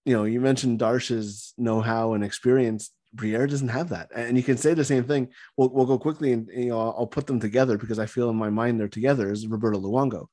[0.06, 2.92] you know you mentioned Darche's know-how and experience.
[3.12, 4.10] Briere doesn't have that.
[4.14, 5.30] And you can say the same thing.
[5.58, 8.36] We'll, we'll go quickly and you know i'll put them together because i feel in
[8.36, 10.28] my mind they're together is roberto luongo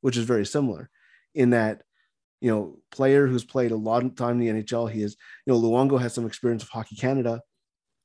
[0.00, 0.90] which is very similar
[1.34, 1.82] in that
[2.40, 5.52] you know player who's played a lot of time in the nhl he is you
[5.52, 7.40] know luongo has some experience of hockey canada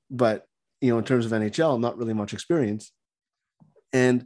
[0.10, 0.46] but
[0.82, 2.92] you know in terms of nhl not really much experience
[3.94, 4.26] and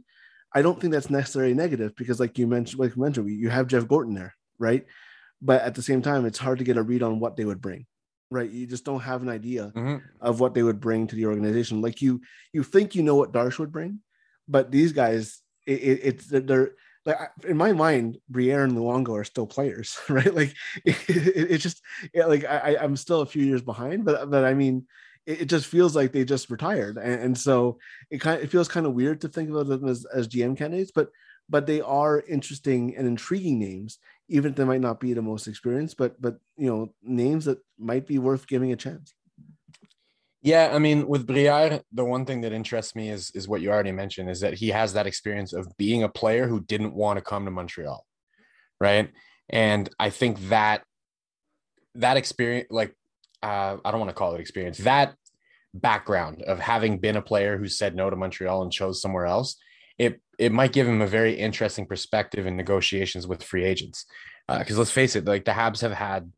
[0.54, 3.66] I don't think that's necessarily negative because, like you mentioned, like you mentioned, you have
[3.66, 4.84] Jeff Gorton there, right?
[5.42, 7.60] But at the same time, it's hard to get a read on what they would
[7.60, 7.86] bring,
[8.30, 8.48] right?
[8.48, 10.02] You just don't have an idea Mhm.
[10.20, 11.80] of what they would bring to the organization.
[11.80, 12.20] Like you,
[12.52, 14.00] you think you know what Darche would bring,
[14.46, 16.72] but these guys, it, it, it's they're
[17.04, 17.18] like
[17.48, 20.32] in my mind, Briere and Luongo are still players, right?
[20.32, 21.82] Like it, it, it's just
[22.14, 24.86] yeah, like I- I'm still a few years behind, but but I mean,
[25.26, 27.78] it, it just feels like they just retired, and, and so
[28.10, 30.56] it kind of, it feels kind of weird to think about them as, as GM
[30.56, 31.10] candidates, but
[31.48, 35.46] but they are interesting and intriguing names, even if they might not be the most
[35.46, 39.14] experienced, but but you know names that might be worth giving a chance.
[40.42, 43.70] Yeah, I mean, with Briere, the one thing that interests me is is what you
[43.70, 47.18] already mentioned is that he has that experience of being a player who didn't want
[47.18, 48.04] to come to Montreal,
[48.78, 49.10] right?
[49.48, 50.82] And I think that
[51.94, 52.94] that experience, like,
[53.44, 55.14] uh, I don't want to call it experience, that
[55.72, 59.56] background of having been a player who said no to Montreal and chose somewhere else,
[59.98, 64.06] it it might give him a very interesting perspective in negotiations with free agents.
[64.48, 66.30] Because let's face it, like the Habs have had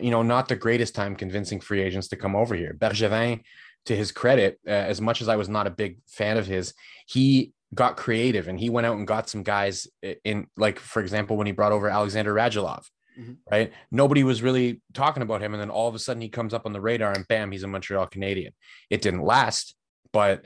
[0.00, 2.76] you know, not the greatest time convincing free agents to come over here.
[2.78, 3.42] Bergevin,
[3.86, 6.74] to his credit, uh, as much as I was not a big fan of his,
[7.06, 9.88] he got creative and he went out and got some guys
[10.24, 12.84] in, like, for example, when he brought over Alexander Radulov,
[13.18, 13.36] Mhm.
[13.50, 13.72] right?
[13.90, 15.52] Nobody was really talking about him.
[15.54, 17.62] And then all of a sudden he comes up on the radar and bam, he's
[17.62, 18.52] a Montreal Canadien.
[18.90, 19.74] It didn't last,
[20.12, 20.44] but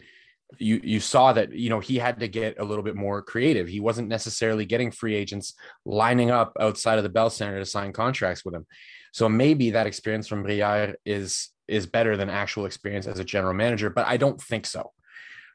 [0.59, 3.69] you you saw that you know he had to get a little bit more creative.
[3.69, 5.55] He wasn't necessarily getting free agents
[5.85, 8.67] lining up outside of the Bell Center to sign contracts with him.
[9.13, 13.53] So maybe that experience from Briere is is better than actual experience as a general
[13.53, 14.93] manager, but I don't think so.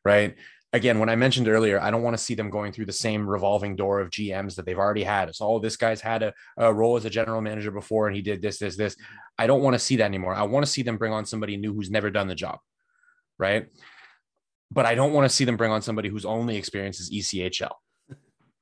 [0.05, 0.35] Right.
[0.73, 3.29] Again, when I mentioned earlier, I don't want to see them going through the same
[3.29, 5.29] revolving door of GMs that they've already had.
[5.29, 8.23] It's all this guy's had a, a role as a general manager before and he
[8.23, 8.95] did this, this, this.
[9.37, 10.33] I don't want to see that anymore.
[10.33, 12.57] I want to see them bring on somebody new who's never done the job.
[13.37, 13.67] Right.
[14.71, 17.73] But I don't want to see them bring on somebody whose only experience is ECHL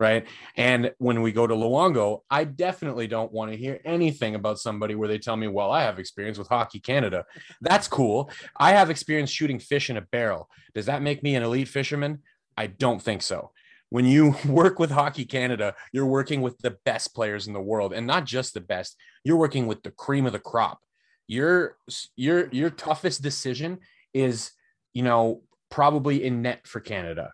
[0.02, 0.26] right?
[0.58, 4.96] And when we go to Luongo, I definitely don't want to hear anything about somebody
[4.96, 7.24] where they tell me, well, I have experience with Hockey Canada.
[7.62, 8.32] That's cool.
[8.58, 10.50] I have experience shooting fish in a barrel.
[10.74, 12.24] Does that make me an elite fisherman?
[12.58, 13.52] I don't think so.
[13.90, 17.94] When you work with Hockey Canada, you're working with the best players in the world
[17.94, 18.98] and not just the best.
[19.24, 20.80] You're working with the cream of the crop.
[21.28, 21.78] Your
[22.16, 23.82] your your toughest decision
[24.16, 24.52] is,
[24.94, 27.34] you know, probably in net for Canada,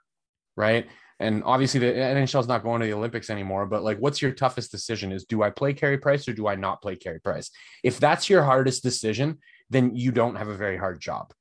[0.58, 0.88] right?
[1.20, 3.66] And obviously, the NHL is not going to the Olympics anymore.
[3.66, 5.12] But like, what's your toughest decision?
[5.12, 7.50] Is do I play Carey Price or do I not play Carey Price?
[7.84, 11.34] If that's your hardest decision, then you don't have a very hard job,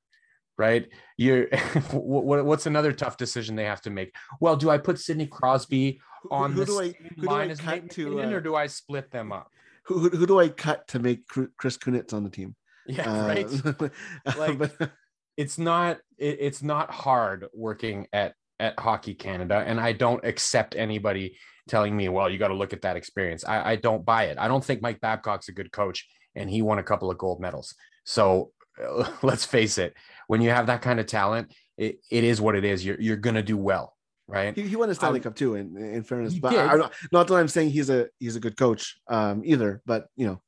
[0.57, 0.89] right?
[1.19, 1.49] You're
[1.93, 4.15] what, what's another tough decision they have to make?
[4.41, 7.91] Well, do I put Sidney Crosby on who the who do I line as Nate
[7.91, 9.53] to, uh, or do I split them up?
[9.85, 12.57] Who, who, who do I cut to make Chris Kunitz on the team?
[12.89, 13.91] Yeah, Uh, right.
[14.39, 14.93] Like- but-
[15.37, 20.75] it's not it, it's not hard working at at hockey canada and i don't accept
[20.77, 21.37] anybody
[21.69, 24.39] telling me well you got to look at that experience I, I don't buy it
[24.39, 27.41] i don't think mike babcock's a good coach and he won a couple of gold
[27.41, 28.51] medals so
[29.23, 29.95] let's face it
[30.27, 33.17] when you have that kind of talent it, it is what it is you're, you're
[33.17, 33.97] gonna do well
[34.29, 35.55] right he, he won a Stanley Um, Cup too.
[35.55, 36.55] In, in fairness, but.
[36.55, 36.77] I,
[37.13, 39.83] not that I'm saying he's a he's a good coach um, either.
[39.87, 40.43] But you know,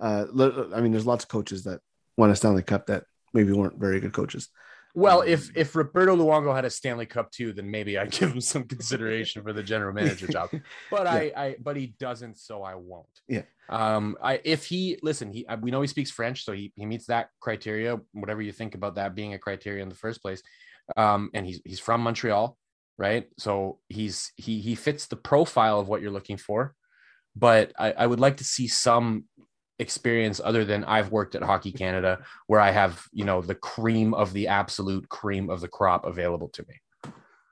[0.00, 0.26] uh,
[0.74, 1.80] I mean, there's lots of coaches that
[2.16, 4.48] won a Stanley Cup that maybe weren't very good coaches.
[4.94, 8.32] Well, Um, if if Roberto Luongo had a Stanley Cup too, then maybe I'd give
[8.32, 10.50] him some consideration for the general manager job.
[10.90, 13.06] But I, I, but he doesn't, so I won't.
[13.28, 13.42] Yeah.
[13.68, 14.16] Um.
[14.22, 17.28] I if he listen, he we know he speaks French, so he he meets that
[17.40, 18.00] criteria.
[18.12, 20.42] Whatever you think about that being a criteria in the first place,
[20.96, 22.58] um, and he's he's from Montreal,
[22.98, 23.28] right?
[23.38, 26.74] So he's he he fits the profile of what you're looking for.
[27.34, 29.24] But I, I would like to see some
[29.82, 32.12] experience other than I've worked at Hockey Canada
[32.46, 36.48] where I have, you know, the cream of the absolute cream of the crop available
[36.56, 36.76] to me.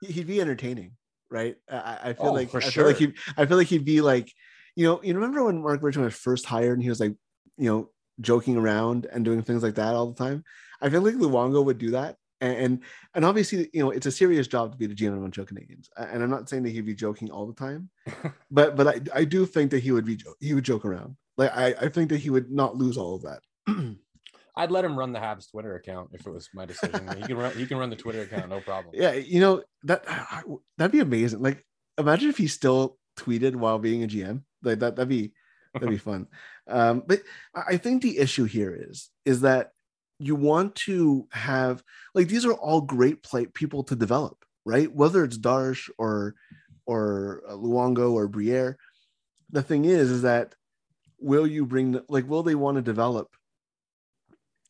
[0.01, 0.93] he'd be entertaining,
[1.29, 1.55] right?
[1.69, 3.09] I- I, feel Oh, like for I feel like sure.
[3.09, 4.31] he I feel like he'd be like,
[4.75, 7.13] you know, you remember when Marc Bergevin was first hired and he was like,
[7.57, 10.43] you know, joking around and doing things like that all the time.
[10.81, 12.15] I feel like Luongo would do that.
[12.39, 12.79] And, and
[13.13, 15.45] and obviously, you know, it's a serious job to be the GM of the Montreal
[15.45, 15.89] Canadiens.
[15.97, 17.89] And I'm not saying that he'd be joking all the time,
[18.51, 21.17] but but I, I do think that he would be he would joke around.
[21.41, 23.41] Like I, I think that he would not lose all of that.
[24.55, 27.07] I'd let him run the Habs Twitter account if it was my decision.
[27.17, 28.93] he can run he can run the Twitter account, no problem.
[28.95, 30.05] Yeah, you know that
[30.77, 31.41] that'd be amazing.
[31.41, 31.65] Like,
[31.97, 34.43] imagine if he still tweeted while being a GM.
[34.61, 35.33] Like that, that'd be
[35.73, 36.27] that'd be fun.
[36.67, 37.21] Um, but
[37.55, 39.71] I think the issue here is is that
[40.19, 41.83] you want to have
[42.13, 44.93] like these are all great play people to develop, right?
[44.93, 46.35] Whether it's Darche or
[46.85, 48.77] or Luongo or Briere.
[49.49, 50.55] The thing is, is that
[51.21, 53.29] will you bring the, like will they want to develop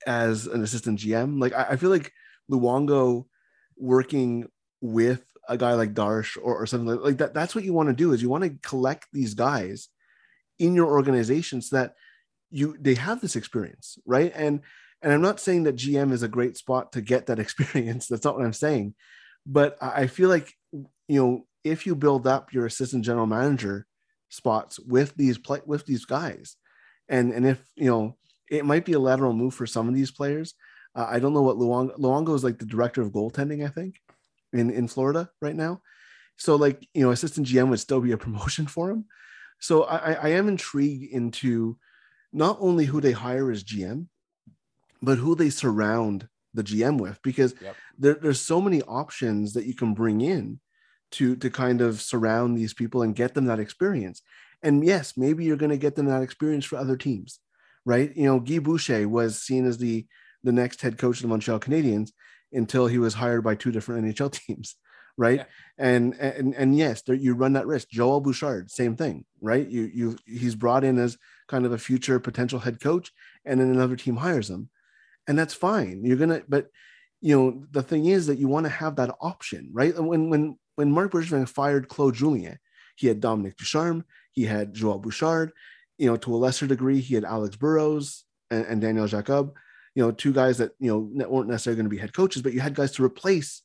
[0.05, 1.41] as an assistant GM?
[1.41, 2.11] Like I, I feel like
[2.51, 3.25] Luongo
[3.77, 4.47] working
[4.81, 7.33] with a guy like Darche or, or something like, like that.
[7.33, 9.89] That's what you want to do is you want to collect these guys
[10.59, 11.95] in your organization so that
[12.51, 14.31] you they have this experience, right?
[14.35, 14.61] And
[15.01, 18.07] and I'm not saying that GM is a great spot to get that experience.
[18.07, 18.93] That's not what I'm saying.
[19.45, 23.87] But I I feel like you know if you build up your assistant general manager
[24.31, 26.55] spots with these play with these guys,
[27.07, 28.17] and and if you know
[28.49, 30.55] it might be a lateral move for some of these players.
[30.93, 33.95] Uh, I don't know what Luongo Luongo is like the director of goaltending, I think,
[34.51, 35.81] in in Florida right now.
[36.37, 39.05] So like you know, assistant GM would still be a promotion for him.
[39.59, 41.77] So I, I am intrigued into
[42.33, 44.07] not only who they hire as GM,
[45.01, 47.75] but who they surround the GM with, because Yep.
[47.97, 50.59] there, there's so many options that you can bring in
[51.11, 54.21] to to kind of surround these people and get them that experience.
[54.63, 57.39] And yes, maybe you're going to get them that experience for other teams,
[57.85, 58.15] right?
[58.15, 60.05] You know, Guy Boucher was seen as the
[60.43, 62.11] the next head coach of the Montreal Canadiens
[62.51, 64.75] until he was hired by two different NHL teams,
[65.17, 65.39] right?
[65.39, 65.45] Yeah.
[65.77, 67.89] And and and yes, there, you run that risk.
[67.89, 69.67] Joel Bouchard, same thing, right?
[69.67, 73.11] You you he's brought in as kind of a future potential head coach,
[73.45, 74.69] and then another team hires him,
[75.27, 76.03] and that's fine.
[76.03, 76.67] You're gonna, but
[77.21, 79.97] you know the thing is that you want to have that option, right?
[79.97, 82.59] When when when Marc Bergevin fired Claude Julien,
[82.95, 85.51] he had Dominic Ducharme, he had Joel Bouchard,
[85.97, 89.53] you know, to a lesser degree, he had Alex Burrows and, and Daniel Jacob,
[89.93, 92.53] you know, two guys that, you know, weren't necessarily going to be head coaches, but
[92.53, 93.61] you had guys to replace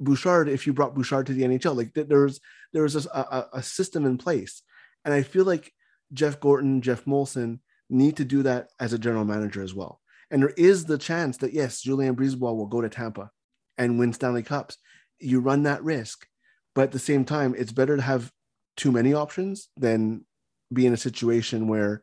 [0.00, 1.76] Bouchard if you brought Bouchard to the NHL.
[1.76, 2.40] Like th- there was,
[2.72, 4.62] there was a, a, a system in place.
[5.04, 5.72] And I feel like
[6.12, 10.00] Jeff Gorton, Geoff Molson need to do that as a general manager as well.
[10.30, 13.30] And there is the chance that, yes, Julien Brisebois will go to Tampa
[13.78, 14.76] and win Stanley Cups.
[15.20, 16.26] You run that risk.
[16.74, 18.30] But at the same time, it's better to have
[18.76, 20.24] too many options than
[20.72, 22.02] be in a situation where,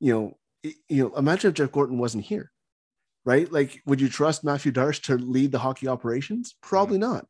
[0.00, 2.50] you know, it- you know, imagine if Jeff Gorton wasn't here,
[3.24, 3.50] right?
[3.50, 6.56] Like, would you trust Mathieu Darche to lead the hockey operations?
[6.60, 7.12] Probably mm-hmm.
[7.12, 7.26] not.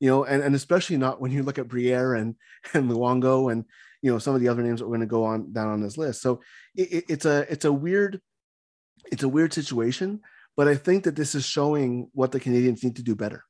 [0.00, 2.34] You know, and, and especially not when you look at Briere and
[2.74, 3.64] and Luongo and
[4.02, 5.80] you know some of the other names that we're going to go on down on
[5.80, 6.20] this list.
[6.20, 6.40] So
[6.74, 8.20] it, it- it's a it's a weird
[9.10, 10.20] it's a weird situation,
[10.56, 13.44] but I think that this is showing what the Canadiens need to do better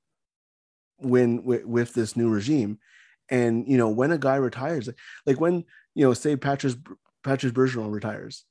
[0.99, 2.79] when with, with this new regime.
[3.29, 4.89] And you know, when a guy retires,
[5.27, 6.77] like when you know, say Patrice
[7.23, 8.45] Patrice Bergeron retires,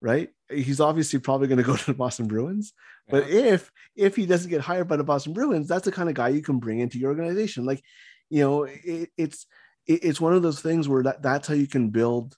[0.00, 0.28] right?
[0.50, 2.72] He's obviously probably going to go to the Boston Bruins.
[3.08, 6.14] But if if he doesn't get hired by the Boston Bruins, that's the kind of
[6.14, 7.64] guy you can bring into your organization.
[7.64, 7.82] Like,
[8.30, 9.46] you know, it, it's
[9.86, 12.36] it, it's one of those things where that, that's how you can build,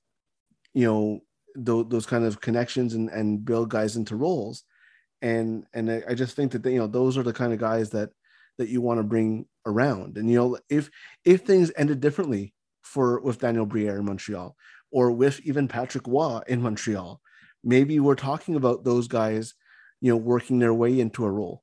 [0.75, 1.21] you know,
[1.55, 4.65] those, those kind of connections and and build guys into roles.
[5.23, 7.91] And and I, I just think that you know those are the kind of guys
[7.91, 8.11] that
[8.59, 10.17] that you want to bring around.
[10.17, 10.91] And you know, if
[11.25, 14.57] if things ended differently for with Daniel Briere in Montreal,
[14.91, 17.21] or with even Patrick Roy in Montreal,
[17.65, 19.55] maybe we're talking about those guys,
[20.01, 21.63] you know, working their way into a role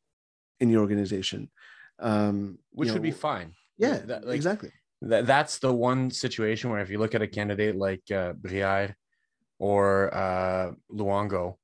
[0.59, 1.49] in the organization,
[1.99, 3.53] um, which you would be fine.
[3.77, 4.71] Yeah, That- like, exactly.
[5.01, 8.95] That, that's the one situation where if you look at a candidate like uh, Brière
[9.59, 11.55] or uh, Luongo,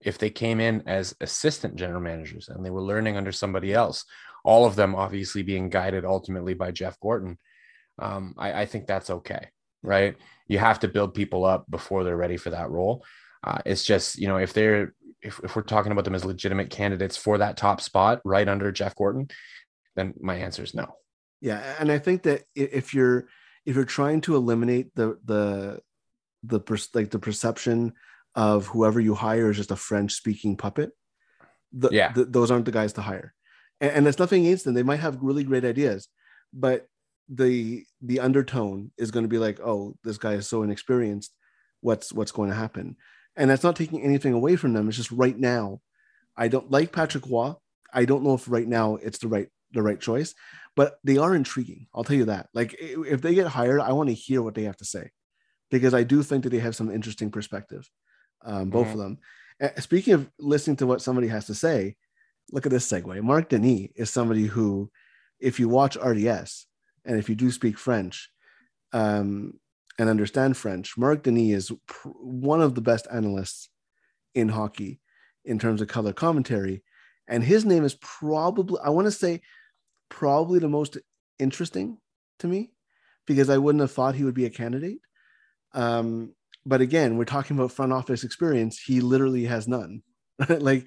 [0.00, 4.04] if they came in as assistant general managers and they were learning under somebody else,
[4.44, 7.38] all of them obviously being guided ultimately by Jeff Gorton,
[7.98, 9.48] um, I, I think that's okay,
[9.82, 10.16] right?
[10.48, 13.04] You have to build people up before they're ready for that role.
[13.44, 16.70] Uh, it's just you know if they're if, if we're talking about them as legitimate
[16.70, 19.28] candidates for that top spot right under Jeff Gorton,
[19.96, 20.94] then my answer is no.
[21.40, 23.28] Yeah, and I think that if you're
[23.64, 25.80] if you're trying to eliminate the the
[26.42, 26.60] the
[26.94, 27.92] like the perception
[28.34, 30.92] of whoever you hire is just a French speaking puppet,
[31.72, 33.34] the, yeah, the, those aren't the guys to hire.
[33.80, 36.08] And, and there's nothing against them; they might have really great ideas,
[36.52, 36.86] but
[37.28, 41.32] the the undertone is going to be like, oh, this guy is so inexperienced.
[41.80, 42.96] What's what's going to happen?
[43.36, 44.88] And that's not taking anything away from them.
[44.88, 45.80] It's just right now,
[46.36, 47.54] I don't like Patrick Roy.
[47.92, 50.34] I don't know if right now it's the right the right choice,
[50.74, 51.86] but they are intriguing.
[51.94, 52.48] I'll tell you that.
[52.52, 55.10] Like if they get hired, I want to hear what they have to say
[55.70, 57.88] because I do think that they have some interesting perspective,
[58.44, 58.92] um, both mm-hmm.
[58.92, 59.18] of them.
[59.60, 61.96] And speaking of listening to what somebody has to say,
[62.50, 63.22] look at this segue.
[63.22, 64.90] Marc Denis is somebody who,
[65.38, 66.66] if you watch RDS
[67.04, 68.30] and if you do speak French
[68.92, 69.54] um,
[69.98, 73.68] and understand French, Marc Denis is pr- one of the best analysts
[74.34, 75.00] in hockey
[75.44, 76.82] in terms of color commentary.
[77.28, 79.40] And his name is probably, I want to say,
[80.08, 80.98] probably the most
[81.38, 81.98] interesting
[82.40, 82.72] to me
[83.26, 84.98] because I wouldn't have thought he would be a candidate.
[85.72, 86.34] Um,
[86.66, 88.78] but again, we're talking about front office experience.
[88.78, 90.02] He literally has none.
[90.48, 90.86] like,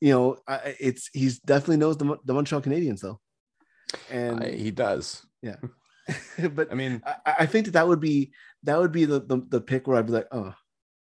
[0.00, 3.20] you know, I, it's he's definitely knows the, the Montreal Canadiens though,
[4.10, 5.24] and uh, he does.
[5.42, 5.56] Yeah,
[6.52, 8.32] but I mean, I, I, think that that would be
[8.64, 10.54] that would be the, the, the pick where I'd be like, oh,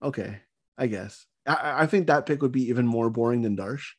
[0.03, 0.41] okay,
[0.77, 1.27] I guess.
[1.47, 3.93] I, I think that pick would be even more boring than Darche.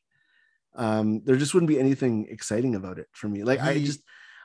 [0.76, 3.44] um, there just wouldn't be anything exciting about it for me.
[3.44, 4.02] Like he, I just,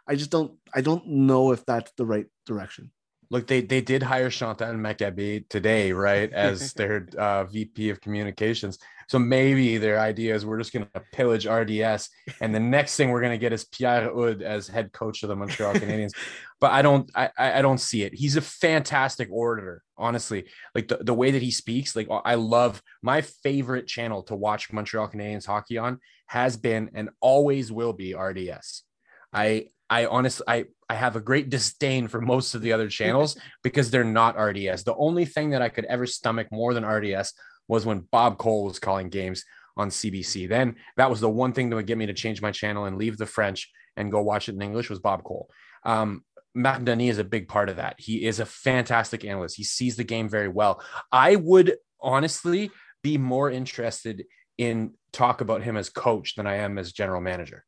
[0.07, 2.91] I just don't, I don't know if that's the right direction.
[3.31, 8.79] Look, they they did hire Chantal Machabée today, right, as their uh, VP of communications.
[9.09, 12.11] So maybe their idea is we're just going to pillage RDS,
[12.41, 15.31] and the next thing we're going to get is Pierre Houde as head coach of
[15.31, 16.13] the Montreal Canadiens.
[16.61, 18.15] but I don't, I I don't see it.
[18.15, 20.47] He's a fantastic orator, honestly.
[20.75, 24.73] Like the, the way that he speaks, like I love my favorite channel to watch
[24.73, 28.85] Montreal Canadiens hockey on has been and always will be RDS.
[29.33, 33.39] I I honestly I I have a great disdain for most of the other channels
[33.63, 34.85] because they're not RDS.
[34.85, 37.33] The only thing that I could ever stomach more than RDS
[37.69, 39.45] was when Bob Cole was calling games
[39.77, 40.49] on CBC.
[40.49, 42.97] Then that was the one thing that would get me to change my channel and
[42.97, 45.49] leave the French and go watch it in English was Bob Cole.
[45.85, 46.25] Um,
[46.55, 47.97] Marc Denis is a big part of that.
[47.99, 49.57] He is a fantastic analyst.
[49.57, 50.83] He sees the game very well.
[51.13, 52.71] I would honestly
[53.03, 54.25] be more interested
[54.57, 57.65] in talk about him as coach than I am as general manager.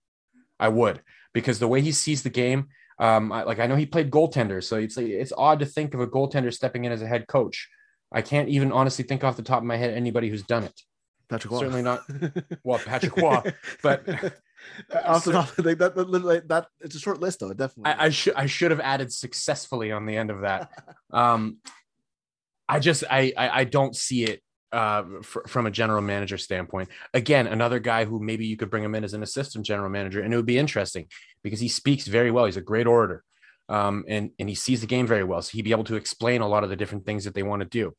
[0.58, 1.02] I would
[1.32, 2.68] because the way he sees the game,
[2.98, 5.94] um, I, like I know he played goaltender, so it's like, it's odd to think
[5.94, 7.68] of a goaltender stepping in as a head coach.
[8.12, 10.80] I can't even honestly think off the top of my head anybody who's done it.
[11.28, 11.60] Patrick Roy.
[11.60, 12.02] Certainly not.
[12.64, 14.06] Well, Patrick Roy, but
[15.04, 17.54] off the top, like that, that, that, it's a short list though.
[17.54, 20.70] Definitely, I, I should I should have added successfully on the end of that.
[21.12, 21.58] um,
[22.68, 24.42] I just I, I I don't see it
[24.72, 26.88] uh, fr- from a general manager standpoint.
[27.14, 30.20] Again, another guy who maybe you could bring him in as an assistant general manager,
[30.20, 31.06] and it would be interesting
[31.42, 32.46] because he speaks very well.
[32.46, 33.24] He's a great orator,
[33.68, 35.42] um, and and he sees the game very well.
[35.42, 37.62] So he'd be able to explain a lot of the different things that they want
[37.62, 37.94] to do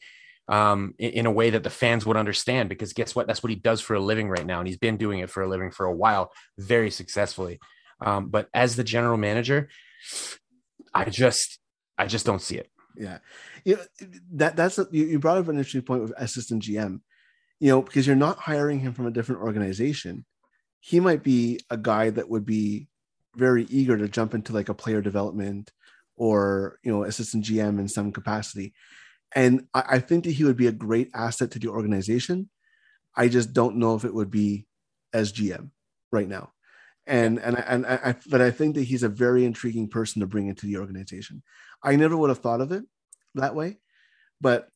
[0.48, 2.70] um, in, in, a way that the fans would understand.
[2.70, 3.28] Because guess what?
[3.28, 5.44] That's what he does for a living right now, and he's been doing it for
[5.44, 7.60] a living for a while, very successfully.
[8.00, 9.70] Um, but as the general manager,
[10.94, 11.60] I just
[11.98, 12.70] I just don't see it.
[12.96, 13.20] Yeah,
[13.64, 17.02] you know, that that's a, you, you brought up an interesting point with assistant GM.
[17.60, 20.26] You know, because you're not hiring him from a different organization.
[20.80, 22.88] He might be a guy that would be
[23.36, 25.72] very eager to jump into like a player development
[26.16, 28.74] or you know assistant GM in some capacity.
[29.34, 32.50] And I, I think that he would be a great asset to the organization.
[33.16, 34.68] I just don't know if it would be
[35.14, 35.72] as GM
[36.12, 36.52] right now.
[37.12, 40.48] And and and I, but I think that he's a very intriguing person to bring
[40.48, 41.44] into the organization.
[41.84, 42.84] I never would have thought of it
[43.36, 43.80] that way.
[44.40, 44.70] But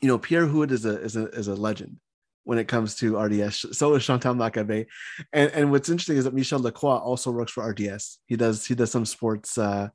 [0.00, 1.96] you know, Pierre Houde is a is a is a legend
[2.44, 3.76] when it comes to RDS.
[3.76, 4.86] So is Chantal Machabée.
[5.32, 8.18] And and what's interesting is that Michel Lacroix also works for RDS.
[8.26, 9.88] He does he does some sports uh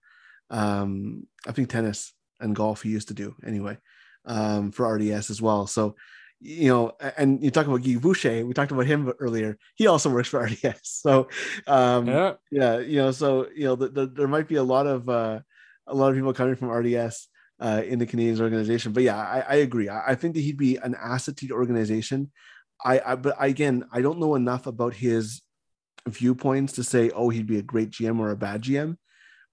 [0.49, 2.11] um I think tennis
[2.41, 3.78] and golf he used to do anyway
[4.26, 5.67] um for RDS as well.
[5.67, 5.95] So
[6.42, 9.58] you know, and you talk about Guy Boucher, we talked about him earlier.
[9.76, 10.80] He also works for RDS.
[10.84, 11.30] So,
[11.68, 14.88] um, yeah, yeah you know, so, you know, the, the, there might be a lot
[14.88, 15.39] of, uh,
[15.88, 17.28] a lot of people coming from RDS
[17.60, 18.92] uh, in the Canadiens organization.
[18.92, 19.88] But yeah, I, I agree.
[19.88, 22.32] I, I, think that he'd be an asset to the organization.
[22.84, 25.42] I, I but again, I don't know enough about his
[26.08, 28.98] viewpoints to say, oh, he'd be a great GM or a bad GM.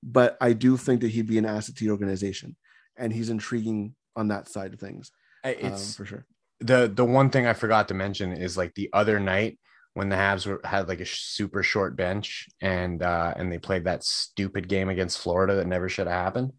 [0.02, 2.56] But I do think that he'd be an asset to the organization,
[2.96, 5.10] and he's intriguing on that side of things.
[5.44, 6.26] It's um, for sure.
[6.60, 9.58] The the one thing I forgot to mention is like the other night
[9.94, 13.84] when the Habs were, had like a super short bench and uh, and they played
[13.84, 16.52] that stupid game against Florida that never should have happened.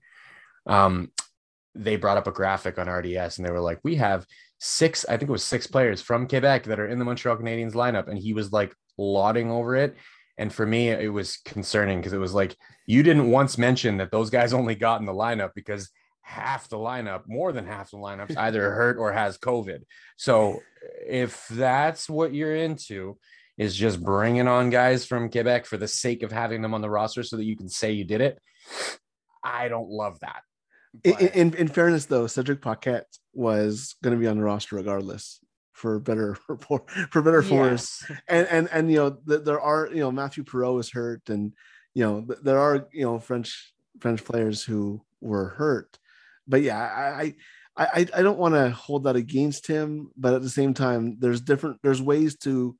[0.65, 1.11] Um,
[1.75, 4.25] they brought up a graphic on RDS and they were like, we have
[4.59, 7.73] six, I think it was six players from Quebec that are in the Montreal Canadiens
[7.73, 9.95] lineup, and he was like lauding over it.
[10.37, 14.11] And for me, it was concerning because it was like you didn't once mention that
[14.11, 15.89] those guys only got in the lineup because
[16.29, 19.79] half the lineup, more than half the lineups, either hurt or has COVID.
[20.15, 20.59] So
[21.07, 23.17] if that's what you're into,
[23.57, 26.89] is just bringing on guys from Quebec for the sake of having them on the
[26.89, 28.39] roster so that you can say you did it.
[29.43, 30.43] I don't love that.
[31.03, 35.39] In, in, in fairness, though, Cedric Paquette was going to be on the roster regardless,
[35.73, 38.03] for better for, for better for worse.
[38.27, 41.53] And and and you know th- there are you know Mathieu Perreault is hurt, and
[41.93, 45.97] you know th- there are you know French French players who were hurt.
[46.49, 47.35] But yeah, I I
[47.77, 51.39] I, I don't want to hold that against him, but at the same time, there's
[51.39, 52.75] different there's ways to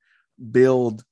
[0.51, 1.03] build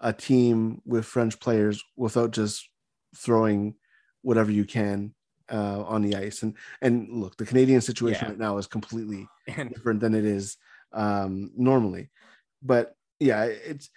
[0.00, 2.68] a team with French players without just
[3.16, 3.74] throwing
[4.22, 5.14] whatever you can
[5.52, 6.42] uh, on the ice.
[6.42, 8.30] And and look, the Canadian situation Yeah.
[8.30, 10.56] right now is completely different than it is
[10.92, 12.10] um, normally.
[12.62, 13.90] But yeah, it's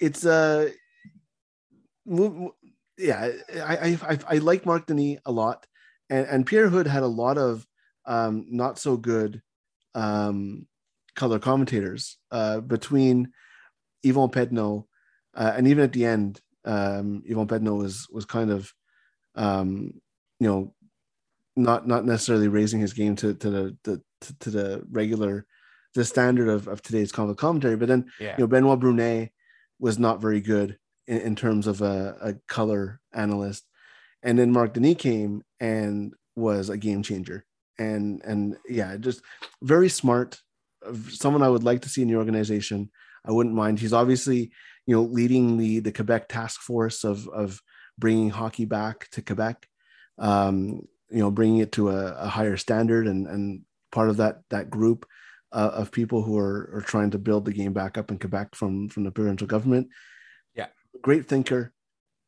[0.00, 0.70] it's uh,
[2.06, 5.66] yeah, I I I, I like Marc Denis a lot,
[6.10, 7.66] and and Pierre Houde had a lot of
[8.06, 9.42] um, not so good
[9.94, 10.66] um,
[11.14, 13.32] color commentators uh, between
[14.04, 14.84] Yvon Pedneault,
[15.34, 18.72] uh, and even at the end, um, Yvon Pedneault was was kind of,
[19.34, 20.00] um,
[20.40, 20.74] you know,
[21.56, 25.46] not not necessarily raising his game to to the, the to, to the regular
[25.94, 27.76] the standard of, of today's color commentary.
[27.76, 29.30] But then yeah, you know Benoit Brunet
[29.78, 33.64] was not very good in, in terms of a, a color analyst,
[34.22, 37.44] and then Marc Denis came and was a game changer.
[37.78, 39.22] And and yeah, just
[39.62, 40.40] very smart,
[41.08, 42.90] someone I would like to see in the organization.
[43.24, 43.78] I wouldn't mind.
[43.78, 44.50] He's obviously
[44.86, 47.60] you know leading the the Quebec task force of of
[47.98, 49.66] bringing hockey back to Quebec.
[50.18, 53.62] Um, you know, bringing it to a, a higher standard, and and
[53.92, 55.06] part of that that group
[55.52, 58.54] uh, of people who are, are trying to build the game back up in Quebec
[58.54, 59.88] from from the provincial government.
[60.54, 60.66] Yeah.
[61.02, 61.72] great thinker,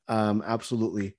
[0.08, 1.16] um, absolutely.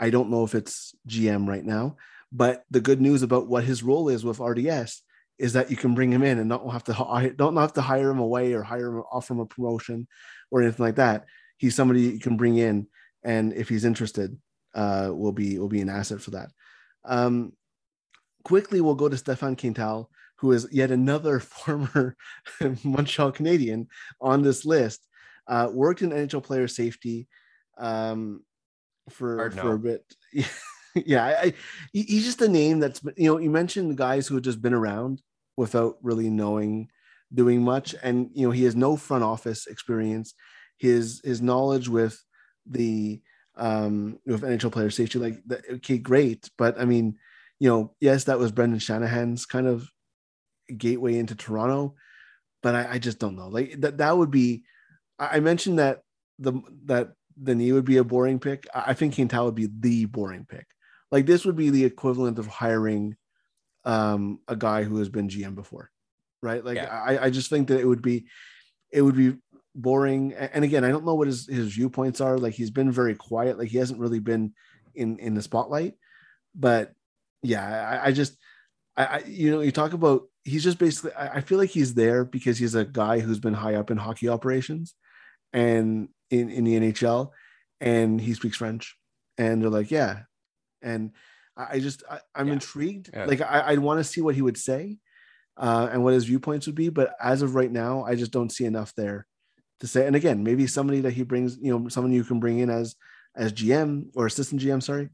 [0.00, 1.96] I don't know if it's GM right now,
[2.32, 5.02] but the good news about what his role is with RDS
[5.38, 8.10] is that you can bring him in and not have to don't have to hire
[8.10, 10.08] him away or hire him offer him a promotion
[10.50, 11.26] or anything like that.
[11.58, 12.86] He's somebody you can bring in,
[13.22, 14.36] and if he's interested,
[14.74, 16.50] uh, will be will be an asset for that.
[17.04, 17.52] Um,
[18.44, 22.16] quickly, we'll go to Stéphane Quintal, who is yet another former
[22.84, 23.88] Montreal Canadien
[24.20, 25.06] on this list.
[25.46, 27.26] Uh, worked in NHL player safety
[27.78, 28.42] um,
[29.12, 30.04] for for a bit.
[30.94, 31.54] yeah, I, I,
[31.92, 34.74] he's just a name that's you know you mentioned the guys who have just been
[34.74, 35.22] around
[35.56, 36.88] without really knowing
[37.32, 40.34] doing much, and you know he has no front office experience.
[40.78, 42.22] His his knowledge with
[42.66, 43.20] the
[43.56, 47.18] um with NHL player safety, like that, okay, great, but I mean,
[47.58, 49.88] you know, yes, that was Brendan Shanahan's kind of
[50.76, 51.94] gateway into Toronto,
[52.62, 53.48] but I, I just don't know.
[53.48, 54.64] Like that that would be.
[55.18, 56.00] I mentioned that
[56.38, 56.54] the
[56.86, 58.66] that the knee would be a boring pick.
[58.74, 60.66] I I think Quintal would be the boring pick.
[61.10, 63.16] Like this would be the equivalent of hiring
[63.84, 65.90] um a guy who has been GM before,
[66.42, 66.64] right?
[66.64, 66.88] Like Yeah.
[66.88, 68.26] I I just think that it would be
[68.90, 69.36] it would be
[69.74, 70.34] boring.
[70.34, 72.38] And again, I don't know what his his viewpoints are.
[72.38, 73.58] Like he's been very quiet.
[73.58, 74.54] Like he hasn't really been
[74.94, 75.94] in in the spotlight.
[76.54, 76.92] But
[77.42, 77.64] yeah,
[78.02, 78.36] I, I just
[78.96, 81.94] I, I you know you talk about he's just basically I, I feel like he's
[81.94, 84.94] there because he's a guy who's been high up in hockey operations
[85.52, 87.30] and in in the NHL
[87.80, 88.96] and he speaks French
[89.38, 90.20] and they're like yeah
[90.82, 91.12] and
[91.56, 92.54] I, I just I, I'm Yeah.
[92.54, 93.24] intrigued Yeah.
[93.26, 94.98] like I, I want to see what he would say
[95.56, 98.52] uh, and what his viewpoints would be but as of right now I just don't
[98.52, 99.26] see enough there
[99.80, 102.58] to say and again maybe somebody that he brings you know someone you can bring
[102.58, 102.94] in as
[103.36, 105.08] as GM or assistant GM sorry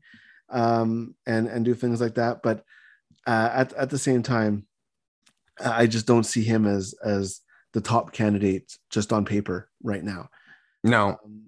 [0.50, 2.64] um and and do things like that but
[3.26, 4.66] uh, at at the same time,
[5.58, 7.40] I just don't see him as as
[7.72, 10.28] the top candidate just on paper right now.
[10.86, 11.42] No, Um,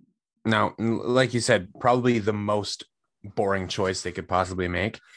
[0.45, 2.85] no, like you said, probably the most
[3.35, 5.01] boring choice they could possibly make.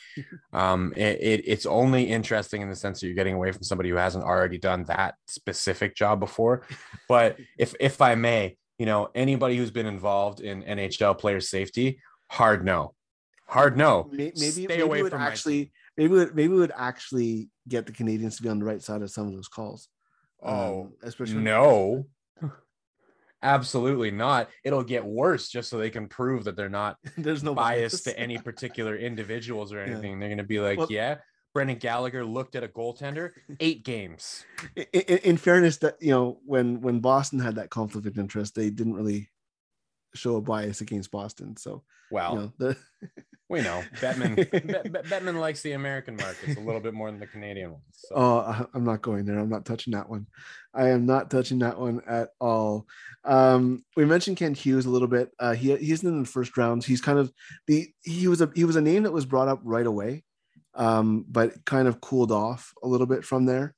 [0.52, 3.88] Um, it, it it's only interesting in the sense that you're getting away from somebody
[3.90, 6.68] who hasn't already done that specific job before.
[7.08, 12.02] But if if I may, you know, anybody who's been involved in NHL player safety,
[12.30, 12.94] hard no,
[13.48, 14.10] hard no.
[14.12, 17.86] maybe Stay maybe away it would from actually maybe would, maybe it would actually get
[17.86, 19.88] the Canadiens to be on the right side of some of those calls.
[20.44, 22.06] Oh, Um, especially no.
[23.44, 24.50] Absolutely not.
[24.64, 28.18] It'll get worse just so they can prove that they're not there's no biased to
[28.20, 29.92] any particular individuals or Yeah.
[29.94, 30.20] anything.
[30.20, 31.18] They're going to be like, Well- yeah,
[31.54, 34.46] Brendan Gallagher looked at a goaltender, eight games.
[34.76, 38.56] in, in, in fairness, that you know when when Boston had that conflict of interest,
[38.56, 39.30] they didn't really
[40.14, 41.58] show a bias against Boston.
[41.58, 42.78] So Well, you know, the,
[43.50, 44.92] we know Bettman.
[44.92, 47.84] Bet- Bet- likes the American markets a little bit more than the Canadian ones.
[47.94, 48.16] So.
[48.16, 49.40] oh, I'm not going there.
[49.40, 50.28] I'm not touching that one.
[50.74, 52.88] I am not touching that one at all.
[53.26, 55.32] Um, we mentioned Kent Hughes a little bit.
[55.40, 56.86] Uh, he he's in the first rounds.
[56.86, 57.32] He's kind of
[57.68, 60.24] the he was a he was a name that was brought up right away,
[60.76, 63.76] um, but kind of cooled off a little bit from there.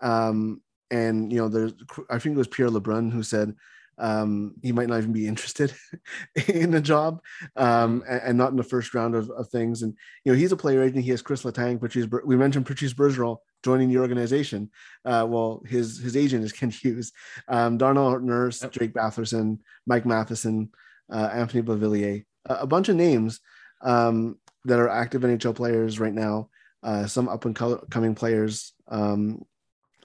[0.00, 0.60] Um,
[0.90, 1.72] and you know, there's
[2.10, 3.54] I think it was Pierre Lebrun who said
[3.98, 5.72] um, he might not even be interested
[6.48, 7.20] in the job
[7.56, 9.82] um, and, and not in the first round of, of things.
[9.82, 11.04] And you know, he's a player agent.
[11.04, 12.06] He has Chris Letang, Patrice.
[12.24, 14.70] We mentioned Patrice Bergeron joining the organization.
[15.04, 17.12] Uh, well, his his agent is Kent Hughes,
[17.48, 18.72] um, Darnell Nurse, Yep.
[18.72, 20.70] Drake Batherson, Mike Matheson,
[21.12, 23.40] uh, Anthony Beauvillier, a, a bunch of names
[23.82, 26.48] um, that are active NHL players right now.
[26.82, 27.56] Uh, some up and
[27.90, 29.42] coming players, um,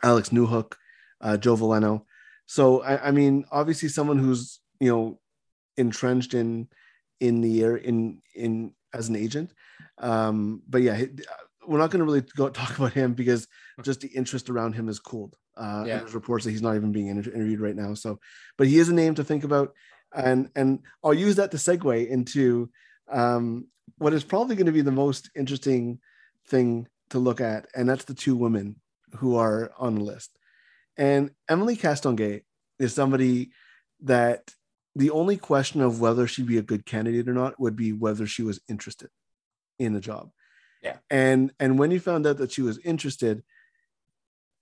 [0.02, 0.76] Alex Newhook,
[1.20, 2.04] uh, Joe Veleno.
[2.50, 5.20] So I, I mean, obviously, someone who's you know
[5.78, 6.68] entrenched in
[7.20, 9.54] in the air in in as an agent.
[10.00, 11.00] Um, but yeah,
[11.68, 13.47] we're not going to really go talk about him because
[13.84, 15.36] just the interest around him is cooled.
[15.56, 16.00] Uh, Yeah.
[16.00, 17.93] there's reports that he's not even being inter- interviewed right now.
[17.93, 18.20] So,
[18.58, 19.76] but he is a name to think about,
[20.12, 22.72] and and I'll use that to segue into
[23.10, 23.68] um,
[24.00, 26.00] what is probably going to be the most interesting
[26.47, 28.78] thing to look at, and that's the two women
[29.18, 30.39] who are on the list.
[31.00, 32.43] And Émilie Castonguay
[32.78, 33.52] is somebody
[34.02, 34.54] that
[34.95, 38.28] the only question of whether she'd be a good candidate or not would be whether
[38.28, 39.10] she was interested
[39.80, 40.30] in the job.
[40.84, 40.97] Yeah.
[41.10, 43.43] And and when you found out that she was interested,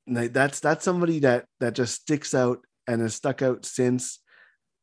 [0.06, 4.20] that's that's somebody that that just sticks out and has stuck out since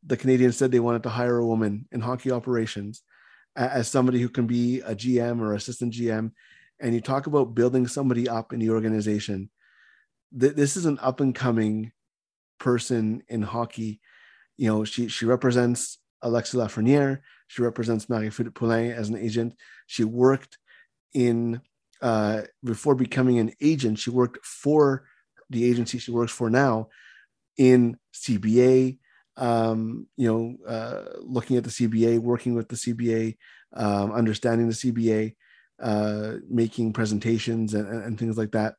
[0.04, 3.02] the Canadiens said they wanted to hire a woman in hockey operations
[3.56, 6.32] as somebody who can be a GM or assistant GM.
[6.80, 9.50] And you talk about building somebody up in the organization.
[10.38, 11.92] Th- this is an up and coming
[12.58, 14.00] person in hockey.
[14.56, 17.20] You know, she she represents Alexis Lafreniere.
[17.48, 19.54] She represents Marie-Philip Poulin as an agent.
[19.86, 20.58] She worked
[21.12, 21.60] in
[22.00, 23.98] uh, before becoming an agent.
[23.98, 25.04] She worked for
[25.50, 26.88] the agency she works for now
[27.56, 28.98] in CBA.
[29.36, 33.36] Um, you know, uh, looking at the CBA, working with the CBA,
[33.74, 35.34] um, understanding the CBA,
[35.82, 38.74] uh, making presentations and, and, and things like that.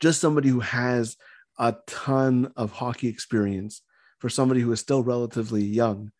[0.00, 1.16] Just somebody who has
[1.58, 3.82] a ton of hockey experience
[4.18, 6.12] for somebody who is still relatively young,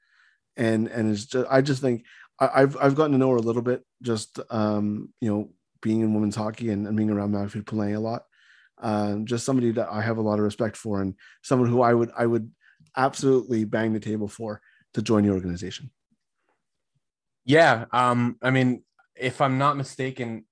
[0.57, 2.05] and and is just I just think
[2.41, 5.51] I, I've I've gotten to know her a little bit, just um, you know,
[5.83, 8.23] being in women's hockey and, and being around Marie-Philip Poulin a lot.
[8.81, 11.95] Um, just somebody that I have a lot of respect for, and someone who I
[11.95, 12.51] would I would
[12.97, 14.61] absolutely bang the table for
[14.95, 15.91] to join the organization.
[17.45, 17.87] Yeah.
[17.93, 18.83] Um, I mean,
[19.17, 20.45] if I'm not mistaken,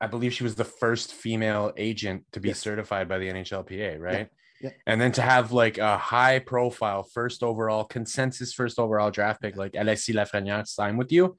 [0.00, 2.58] I believe she was the first female agent to be Yes.
[2.60, 4.28] certified by the NHLPA, right?
[4.60, 4.70] Yeah.
[4.86, 9.56] And then to have like a high profile first overall consensus first overall draft pick
[9.56, 11.36] like Alexis Lafreniere sign with you,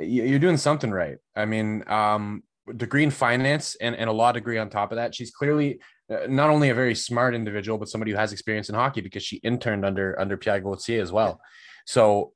[0.00, 1.18] you- you're doing something right.
[1.34, 2.42] I mean, um,
[2.76, 5.14] degree in finance and, and a law degree on top of that.
[5.14, 5.80] She's clearly
[6.10, 9.22] uh, not only a very smart individual, but somebody who has experience in hockey because
[9.24, 11.40] she interned under under Pierre Gauthier as well.
[11.84, 12.32] So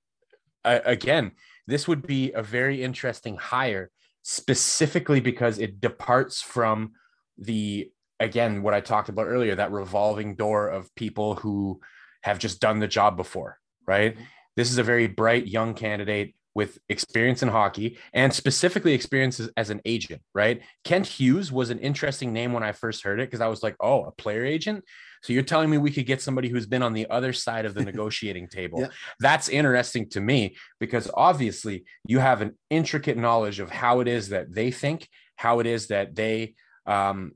[0.64, 1.32] uh, again,
[1.66, 3.90] this would be a very interesting hire
[4.22, 6.92] specifically because it departs from
[7.38, 11.80] the again what I talked about earlier that revolving door of people who
[12.22, 14.16] have just done the job before, right?
[14.56, 19.50] This is a very bright young candidate with experience in hockey and specifically experience as,
[19.56, 20.62] as an agent, right?
[20.84, 23.76] Kent Hughes was an interesting name when I first heard it because I was like,
[23.80, 24.84] oh, a player agent.
[25.22, 27.74] So you're telling me we could get somebody who's been on the other side of
[27.74, 28.80] the negotiating table.
[28.80, 28.88] Yeah.
[29.20, 34.30] That's interesting to me because obviously you have an intricate knowledge of how it is
[34.30, 36.54] that they think, how it is that they
[36.86, 37.32] um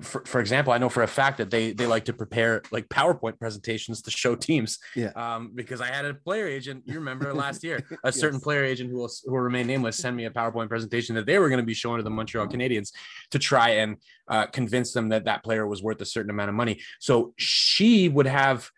[0.00, 2.88] for, for example, I know for a fact that they they like to prepare like
[2.88, 4.78] PowerPoint presentations to show teams.
[4.96, 5.10] Yeah.
[5.14, 8.44] Um, because I had a player agent, you remember last year, a certain Yes.
[8.44, 11.38] player agent who will who will remain nameless send me a PowerPoint presentation that they
[11.38, 12.92] were going to be showing to the Montreal Canadiens
[13.30, 13.96] to try and
[14.28, 16.80] uh, convince them that that player was worth a certain amount of money.
[16.98, 18.70] So she would have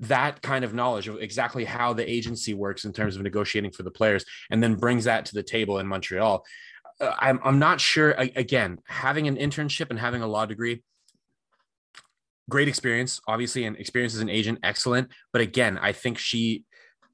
[0.00, 3.84] that kind of knowledge of exactly how the agency works in terms of negotiating for
[3.84, 6.44] the players and then brings that to the table in Montreal.
[7.02, 8.12] Uh, I'm, I'm not sure.
[8.12, 10.82] a- Again, having an internship and having a law degree,
[12.48, 15.10] great experience, obviously, and experience as an agent, excellent.
[15.32, 16.64] But again, I think she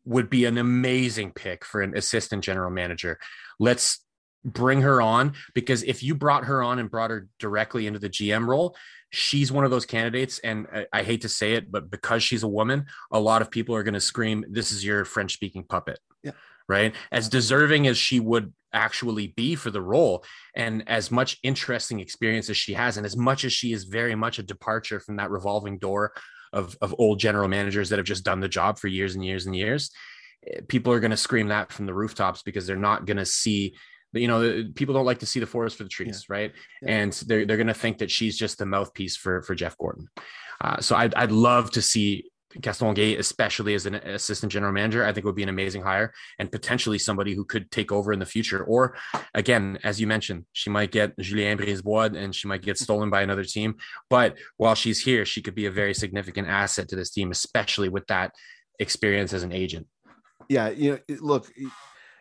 [0.05, 3.19] would be an amazing pick for an assistant general manager.
[3.59, 4.05] Let's
[4.45, 8.09] bring her on because if you brought her on and brought her directly into the
[8.09, 8.77] GM role,
[9.11, 10.39] she's one of those candidates.
[10.39, 13.51] And I, I hate to say it, but because she's a woman, a lot of
[13.51, 15.99] people are going to scream, This is your French speaking puppet.
[16.23, 16.33] Yeah.
[16.69, 16.95] Right.
[17.11, 22.51] As deserving as she would actually be for the role, and as much interesting experience
[22.51, 25.31] as she has, and as much as she is very much a departure from that
[25.31, 26.13] revolving door
[26.53, 29.47] of of old general managers that have just done the job for years and years
[29.47, 29.91] and years
[30.47, 33.27] eh, people are going to scream that from the rooftops because they're not going to
[33.27, 33.75] see
[34.13, 36.35] you know people don't like to see the forest for the trees yeah.
[36.35, 36.53] right
[36.83, 36.91] yeah.
[36.91, 40.09] and they're, they're going to think that she's just the mouthpiece for for jeff gorton
[40.61, 42.31] uh, so I'd, I'd love to see
[42.61, 46.51] Castonguay, especially as an assistant general manager, I think would be an amazing hire and
[46.51, 48.65] potentially somebody who could take over in the future.
[48.65, 48.97] Or
[49.35, 53.23] again, as you mentioned, she might get Julien Brisebois and she might get stolen by
[53.23, 53.77] another team.
[54.09, 57.89] But while she's here, she could be a very significant asset to this team, especially
[57.89, 58.35] with that
[58.79, 59.87] experience as an agent.
[60.49, 61.51] Yeah, you know, look,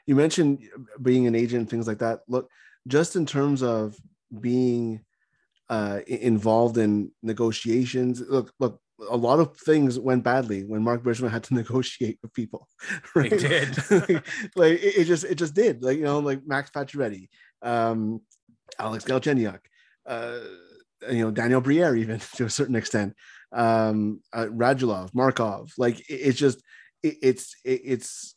[0.05, 0.67] you mentioned
[1.01, 2.21] being an agent, things like that.
[2.27, 2.49] Look,
[2.87, 3.95] just in terms of
[4.41, 5.05] being
[5.69, 11.29] uh, involved in negotiations, look, look, a lot of things went badly when Marc Bergevin
[11.29, 12.67] had to negotiate with people.
[13.15, 13.31] Right?
[13.31, 14.23] It did.
[14.55, 15.83] like it, it, just it just did.
[15.83, 17.29] Like you know, like Max Pacioretty,
[17.61, 18.21] um,
[18.79, 19.59] Alex Galchenyuk,
[20.05, 20.39] uh,
[21.09, 23.15] you know, Daniel Briere, even to a certain extent,
[23.51, 25.71] um, uh, Radulov, Markov.
[25.77, 26.61] Like it, it's just
[27.01, 28.35] it, it's it's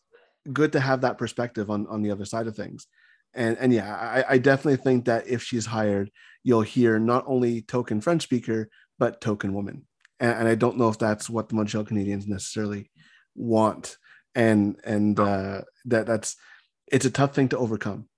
[0.51, 2.87] good to have that perspective on on the other side of things.
[3.35, 6.11] And and yeah, I, I definitely think that if she's hired,
[6.43, 9.87] you'll hear not only token French speaker but token woman
[10.21, 12.91] and, and I don't know if that's what the Montreal Canadiens necessarily
[13.35, 13.97] want.
[14.35, 16.37] And and uh, that that's
[16.93, 18.09] it's a tough thing to overcome,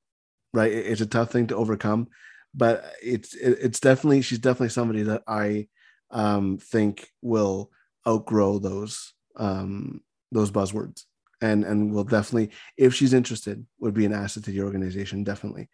[0.52, 0.70] right?
[0.70, 2.08] It's a tough thing to overcome,
[2.54, 5.68] but it's it's definitely she's definitely somebody that I
[6.10, 7.70] um, think will
[8.06, 11.04] outgrow those um, those buzzwords
[11.40, 15.68] and and will definitely if she's interested would be an asset to the organization definitely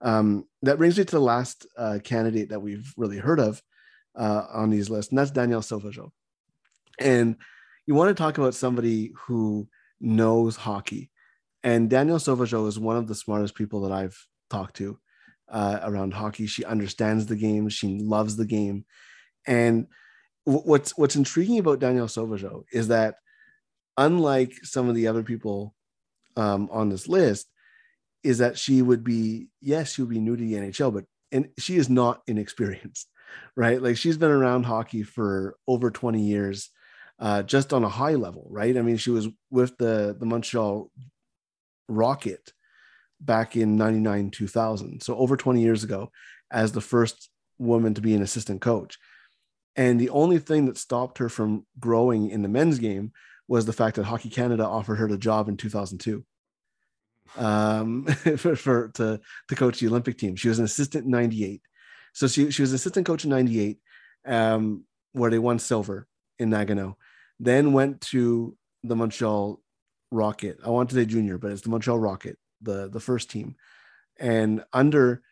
[0.00, 3.60] um, that brings me to the last uh, candidate that we've really heard of
[4.18, 6.10] uh, on these lists, and that's Danielle Sauvageau.
[6.98, 7.36] And
[7.86, 9.68] you want to talk about somebody who
[10.00, 11.10] knows hockey.
[11.62, 14.18] And Danielle Sauvageau is one of the smartest people that I've
[14.50, 14.98] talked to
[15.48, 16.46] uh, around hockey.
[16.46, 17.68] She understands the game.
[17.68, 18.84] She loves the game.
[19.46, 19.86] And
[20.44, 23.16] what's what's intriguing about Danielle Sauvageau is that
[23.96, 25.74] unlike some of the other people
[26.36, 27.46] um, on this list,
[28.22, 31.48] is that she would be yes, she would be new to the NHL, but and
[31.58, 33.08] she is not inexperienced
[33.56, 33.82] right?
[33.82, 36.70] Like she's been around hockey for over 20 years,
[37.18, 38.76] uh, just on a high level, right?
[38.76, 40.90] I mean, she was with the the Montreal
[41.88, 42.52] Rocket
[43.20, 46.10] back in 99 2000 so over 20 years ago
[46.50, 48.98] as the first woman to be an assistant coach
[49.74, 53.12] and the only thing that stopped her from growing in the men's game
[53.48, 56.24] was the fact that hockey canada offered her the job in 2002
[57.36, 58.04] um,
[58.36, 61.60] for, for, to to coach the olympic team she was an assistant in 98
[62.12, 63.78] so she, she was assistant coach in 98,
[64.26, 66.06] um, where they won silver
[66.38, 66.94] in Nagano,
[67.40, 69.60] then went to the Montreal
[70.10, 70.58] Rocket.
[70.64, 73.56] I want to say junior, but it's the Montreal Rocket, the, the first team.
[74.18, 75.22] And under,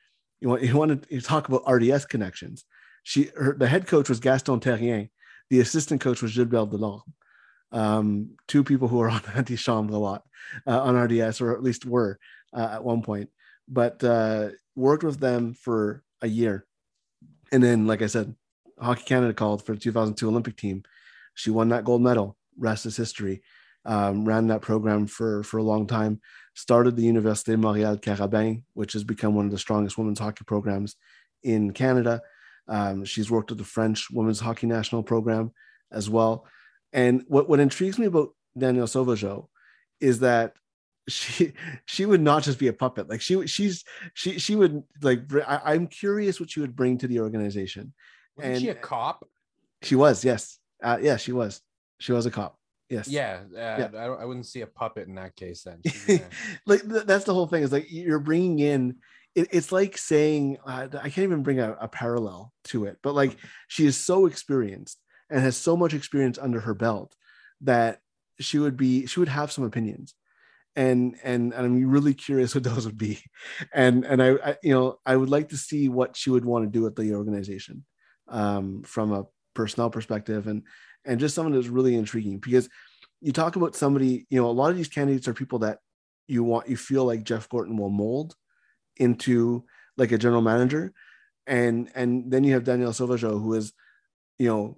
[0.41, 2.65] you want, you want to talk about RDS connections.
[3.03, 5.11] She, her, the head coach was Gaston Therrien,
[5.51, 7.03] The assistant coach was Gilbert Delorme.
[7.73, 10.25] Um, two people who are on Antichambre a lot
[10.67, 12.19] uh, on RDS, or at least were
[12.53, 13.31] uh, at one point,
[13.69, 16.67] but uh, worked with them for a year.
[17.53, 18.35] And then, like I said,
[18.79, 20.83] Hockey Canada called for the 2002 Olympic team.
[21.35, 22.37] She won that gold medal.
[22.59, 23.43] Rest is history.
[23.85, 26.21] Um, ran that program for for a long time.
[26.55, 30.97] Started the Université Montréal Carabin, which has become one of the strongest women's hockey programs
[31.43, 32.23] in Canada.
[32.69, 35.53] Um, she's worked with the French women's hockey national program
[35.93, 36.47] as well.
[36.93, 39.49] And what, what intrigues me about Danielle Sauvageau
[40.01, 40.55] is that
[41.09, 41.53] she
[41.85, 43.09] she would not just be a puppet.
[43.09, 43.85] Like she she's
[44.15, 47.93] she she would like I, am curious what she would bring to the organization.
[48.37, 49.27] Wasn't and she a cop?
[49.83, 50.59] She was yes.
[50.83, 51.61] Uh, yeah she was.
[51.99, 52.59] She was a cop.
[52.89, 53.09] Yes.
[53.09, 53.89] Yeah, uh, yeah.
[53.97, 55.81] I, I wouldn't see a puppet in that case then.
[56.67, 58.97] Like that's the whole thing is like you're bringing in
[59.37, 63.15] it, it's like saying uh, i can't even bring a, a parallel to it but
[63.15, 63.37] like
[63.69, 64.99] she is so experienced
[65.31, 67.15] and has so much experience under her belt
[67.61, 68.01] that
[68.41, 70.15] she would be she would have some opinions
[70.77, 73.21] and and, and I'm really curious what those would be,
[73.73, 76.65] and and I, I, you know I would like to see what she would want
[76.65, 77.85] to do at the organization,
[78.29, 79.25] um, from a
[79.55, 80.63] personnel perspective and
[81.07, 82.69] and just someone that's really intriguing because
[83.23, 85.79] you talk about somebody you know a lot of these candidates are people that
[86.29, 88.37] you want you feel like Jeff Gorton will mold
[88.99, 89.65] into
[89.97, 90.93] like a general manager,
[91.47, 93.73] and and then you have Danielle Sauvageau who is
[94.39, 94.77] you know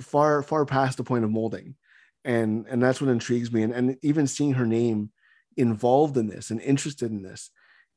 [0.00, 1.76] far far past the point of molding.
[2.24, 3.62] And and that's what intrigues me.
[3.62, 5.10] And, and even seeing her name
[5.60, 7.50] involved in this and interested in this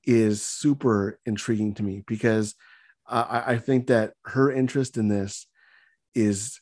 [0.06, 2.56] is super intriguing to me because
[3.08, 5.48] I, I think that her interest in this
[6.14, 6.60] is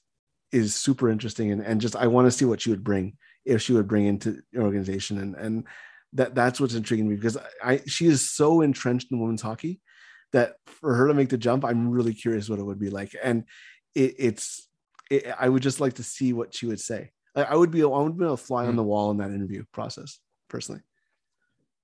[0.52, 3.62] is super interesting and, and just I want to see what she would bring if
[3.62, 5.68] she would bring into the organization and and
[6.14, 9.80] that that's what's intriguing me because I she is so entrenched in women's hockey
[10.34, 13.14] that for her to make the jump, I'm really curious what it would be like.
[13.22, 13.44] And
[13.96, 14.68] it, it's
[15.10, 17.12] it, I would just like to see what she would say.
[17.36, 18.78] I, I would be I would be a fly on Mm.
[18.78, 20.82] the wall in that interview process personally.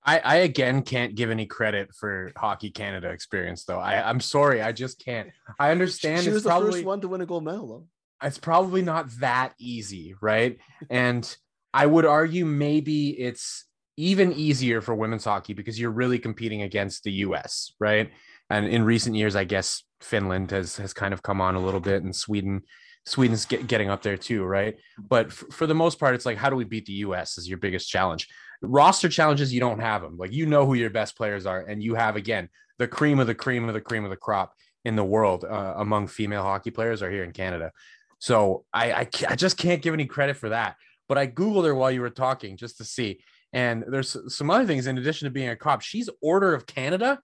[0.07, 3.79] I, I again can't give any credit for Hockey Canada experience though.
[3.79, 5.29] I, I'm sorry, I just can't.
[5.59, 8.27] I understand she it's was the probably first one to win a gold medal though.
[8.27, 10.57] it's probably not that easy, right?
[10.89, 11.37] And
[11.73, 13.65] I would argue maybe it's
[13.97, 18.09] even easier for women's hockey because you're really competing against the US, right?
[18.49, 21.81] And in recent years, I guess Finland has has kind of come on a little
[21.81, 22.61] bit, and Sweden,
[23.05, 24.75] Sweden's get, getting up there too, right?
[24.97, 27.49] But f- for the most part, it's like how do we beat the US is
[27.49, 28.29] your biggest challenge.
[28.61, 30.17] Roster challenges, you don't have them.
[30.17, 33.27] Like you know who your best players are, and you have again the cream of
[33.27, 34.53] the cream of the cream of the crop
[34.85, 37.71] in the world uh, among female hockey players are here in Canada.
[38.19, 40.75] So I, I I just can't give any credit for that.
[41.07, 43.21] But I googled her while you were talking just to see,
[43.53, 45.81] and there's some other things in addition to being a cop.
[45.81, 47.19] She's Order of Canada.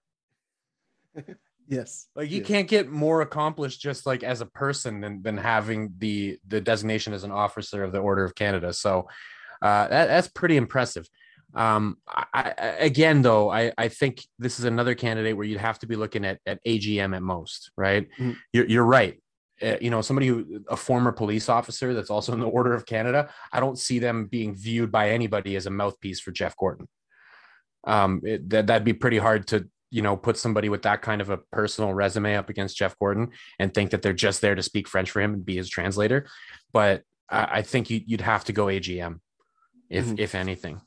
[1.66, 2.08] Yes.
[2.14, 2.46] Like you Yes.
[2.46, 7.14] can't get more accomplished just like as a person than than having the the designation
[7.14, 8.72] as an officer of the Order of Canada.
[8.74, 9.08] So
[9.62, 11.08] uh, that, that's pretty impressive.
[11.54, 12.50] Um, I, I,
[12.80, 16.24] again, though, I, I think this is another candidate where you'd have to be looking
[16.24, 18.08] at at AGM at most, right?
[18.18, 18.36] Mhm.
[18.52, 19.20] You're, you're right.
[19.62, 22.86] Uh, you know, somebody who a former police officer that's also in the Order of
[22.86, 23.30] Canada.
[23.52, 26.88] I don't see them being viewed by anybody as a mouthpiece for Jeff Gorton.
[27.86, 31.20] Um, it, that that'd be pretty hard to you know put somebody with that kind
[31.20, 33.30] of a personal resume up against Jeff Gorton
[33.60, 36.26] and think that they're just there to speak French for him and be his translator.
[36.72, 39.20] But I, I think you, you'd have to go AGM
[39.88, 40.18] if Mhm.
[40.18, 40.80] if anything.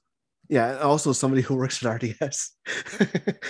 [0.50, 2.52] Yeah, also somebody who works at RDS.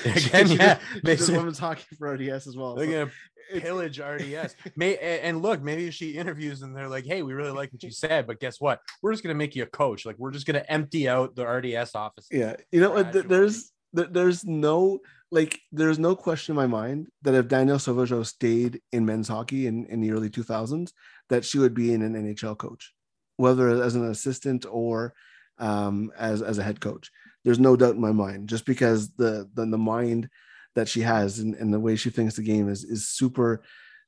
[0.05, 2.75] Again, yeah, does- she they does say- women's hockey for RDS as well.
[2.75, 3.11] They're so
[3.51, 4.55] gonna pillage RDS.
[4.75, 7.91] May and look, maybe she interviews and they're like, "Hey, we really like what you
[7.91, 8.81] said, but guess what?
[9.01, 10.05] We're just gonna make you a coach.
[10.05, 13.27] Like, we're just gonna empty out the RDS office." yeah you know what Gradually.
[13.27, 14.99] there's there's no
[15.31, 19.65] like there's no question in my mind that if danielle sauvageau stayed in men's hockey
[19.67, 20.91] in, in the early 2000s
[21.29, 22.93] that she would be in an nhl coach
[23.37, 25.13] whether as an assistant or
[25.59, 27.11] um, as as a head coach
[27.43, 30.29] there's no doubt in my mind just because the the, the mind
[30.75, 33.63] that she has and, and the way she thinks the game is is super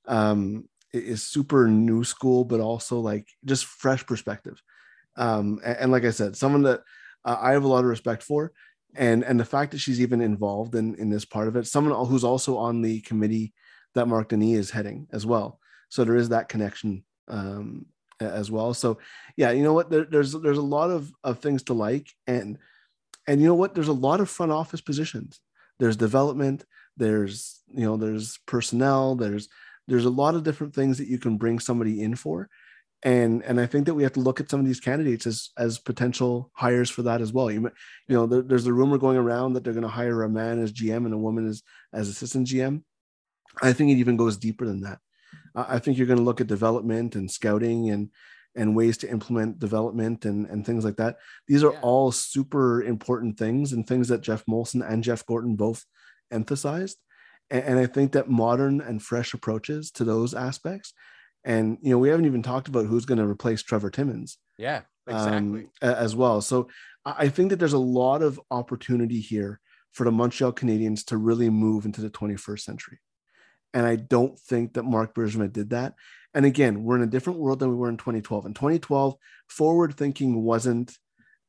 [0.08, 4.62] um is super new school but also like just fresh perspective
[5.18, 6.82] um and, and like i said someone that
[7.26, 8.52] uh, I have a lot of respect for,
[8.96, 12.06] and and the fact that she's even involved in in this part of it, someone
[12.08, 13.54] who's also on the committee
[13.96, 15.60] that Marc Denis is heading as well.
[15.90, 17.88] So there is that connection um,
[18.20, 18.74] as well.
[18.74, 19.00] So
[19.38, 19.90] yeah, you know what?
[19.90, 22.58] There, there's there's a lot of of things to like, and
[23.28, 23.76] and you know what?
[23.76, 25.40] There's a lot of front office positions.
[25.80, 26.66] There's development.
[26.98, 29.16] There's you know there's personnel.
[29.16, 29.50] There's
[29.88, 32.50] there's a lot of different things that you can bring somebody in for
[33.04, 35.50] and and I think that we have to look at some of these candidates as
[35.58, 37.50] as potential hires for that as well.
[37.50, 37.62] You,
[38.08, 40.60] you know, there, there's a rumor going around that they're going to hire a man
[40.60, 41.64] as GM and a woman as
[41.94, 42.84] as assistant GM.
[43.62, 45.00] I think it even goes deeper than that.
[45.56, 48.10] I I think you're going to look at development and scouting and
[48.56, 51.18] and ways to implement development and and things like that.
[51.48, 51.82] These are Yeah.
[51.82, 55.86] all super important things and things that Geoff Molson and Jeff Gorton both
[56.32, 56.98] emphasized.
[57.52, 60.94] And, and I think that modern and fresh approaches to those aspects
[61.46, 64.82] and you know we haven't even talked about who's going to replace Trevor Timmins Yeah,
[65.08, 65.62] exactly.
[65.64, 66.42] um, as well.
[66.42, 66.68] So
[67.06, 69.60] I I think that there's a lot of opportunity here
[69.94, 73.00] for the Montreal Canadiens to really move into the 21st century.
[73.74, 75.94] And I don't think that Marc Bergevin did that.
[76.34, 78.46] And again, we're in a different world than we were in 2012.
[78.46, 79.16] In 2012,
[79.48, 80.98] forward thinking wasn't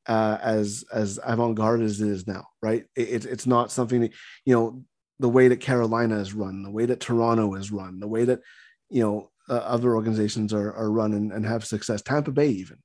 [0.06, 2.84] uh, as as avant-garde as it is now, right?
[2.96, 4.12] It, it's not something that
[4.44, 4.84] you know
[5.18, 8.40] the way that Carolina is run, the way that Toronto is run, the way that
[8.88, 12.00] you know uh, other organizations are are run and, and have success.
[12.00, 12.78] Tampa Bay even,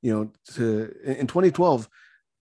[0.00, 1.88] you know, to in in 2012,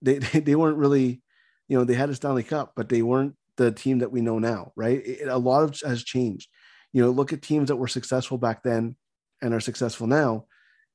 [0.02, 1.22] they they, they weren't really,
[1.68, 4.38] you know, they had a Stanley Cup, but they weren't the team that we know
[4.38, 5.04] now, right?
[5.04, 6.48] It- a lot of has changed.
[6.92, 8.96] You know, look at teams that were successful back then
[9.42, 10.46] and are successful now,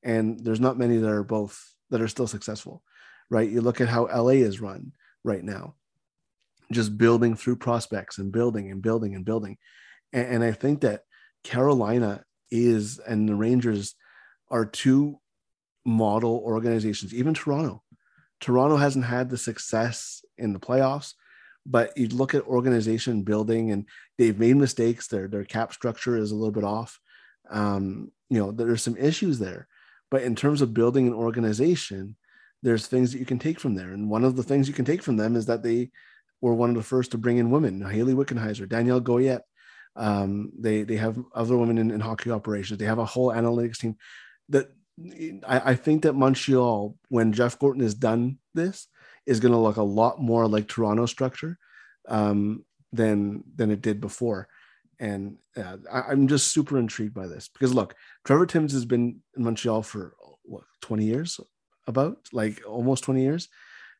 [0.02, 2.82] and there's not many that are both that are still successful,
[3.30, 3.48] right?
[3.48, 4.92] You look at how LA is run
[5.22, 5.76] right now,
[6.72, 9.58] just building through prospects and building and building and building,
[10.12, 11.04] and, and I think that
[11.44, 13.94] Carolina is and the Rangers
[14.50, 15.20] are two
[15.84, 17.14] model organizations.
[17.14, 17.82] Even Toronto,
[18.40, 21.14] Toronto hasn't had the success in the playoffs,
[21.66, 23.86] but you look at organization building and
[24.18, 25.08] they've made mistakes.
[25.08, 27.00] Their their cap structure is a little bit off.
[27.50, 29.68] Um, you know, there's some issues there,
[30.10, 32.16] but in terms of building an organization,
[32.62, 33.92] there's things that you can take from there.
[33.92, 35.90] And one of the things you can take from them is that they
[36.40, 39.42] were one of the first to bring in women, Hayley Wickenheiser, Danielle Goyette.
[39.96, 42.78] Um, they they have other women in, in hockey operations.
[42.78, 43.96] They have a whole analytics team.
[44.48, 44.68] That
[45.46, 48.88] I, I think that Montreal, when Jeff Gorton has done this,
[49.26, 51.58] is going to look a lot more like Toronto structure
[52.08, 54.48] um, than than it did before.
[55.00, 57.94] And uh, I, am just super intrigued by this because look,
[58.24, 60.14] Trevor Timmins has been in Montreal for
[60.44, 61.40] what 20 years,
[61.86, 63.48] about like almost 20 years.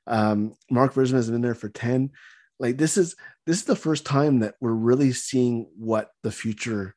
[0.07, 2.11] Um, Marc Bergevin has been there for 10.
[2.59, 3.17] Like this is
[3.47, 6.95] this is the first time that we're really seeing what the future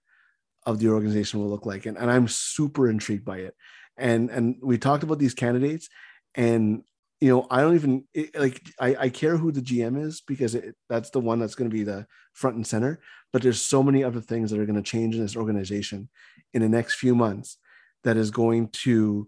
[0.65, 3.55] of the organization will look like, and, and I'm super intrigued by it.
[3.97, 5.89] And and we talked about these candidates,
[6.35, 6.83] and
[7.19, 10.55] you know I don't even it, like I, I care who the GM is because
[10.55, 12.99] it, that's the one that's going to be the front and center.
[13.33, 16.09] But there's so many other things that are going to change in this organization
[16.53, 17.57] in the next few months
[18.03, 19.27] that is going to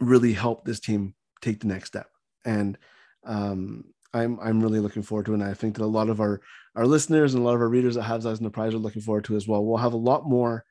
[0.00, 2.08] really help this team take the next step.
[2.44, 2.78] And
[3.24, 3.84] um,
[4.14, 5.36] I'm I'm really looking forward to it.
[5.36, 6.40] And I think that a lot of our
[6.74, 8.78] our listeners and a lot of our readers that have Eyes on the Prize are
[8.78, 9.64] looking forward to as well.
[9.64, 10.64] We'll have a lot more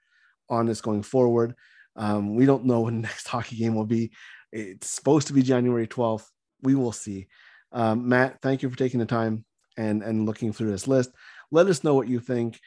[0.49, 1.55] on this going forward.
[1.95, 4.11] Um, we don't know when the next hockey game will be.
[4.51, 6.25] It's supposed to be January 12th.
[6.61, 7.27] We will see.
[7.71, 9.45] Um, Matt, thank you for taking the time
[9.77, 11.11] and and looking through this list.
[11.51, 12.59] Let us know what you think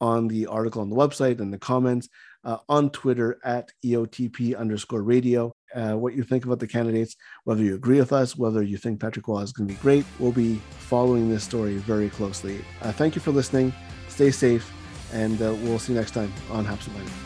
[0.00, 2.08] on the article on the website and the comments
[2.44, 5.52] uh, on Twitter at EOTP underscore radio.
[5.74, 9.00] Uh, what you think about the candidates, whether you agree with us, whether you think
[9.00, 10.04] Patrick Roy is going to be great.
[10.18, 12.64] We'll be following this story very closely.
[12.82, 13.72] Uh, thank you for listening.
[14.08, 14.70] Stay safe,
[15.12, 17.25] and uh, we'll see you next time on Habs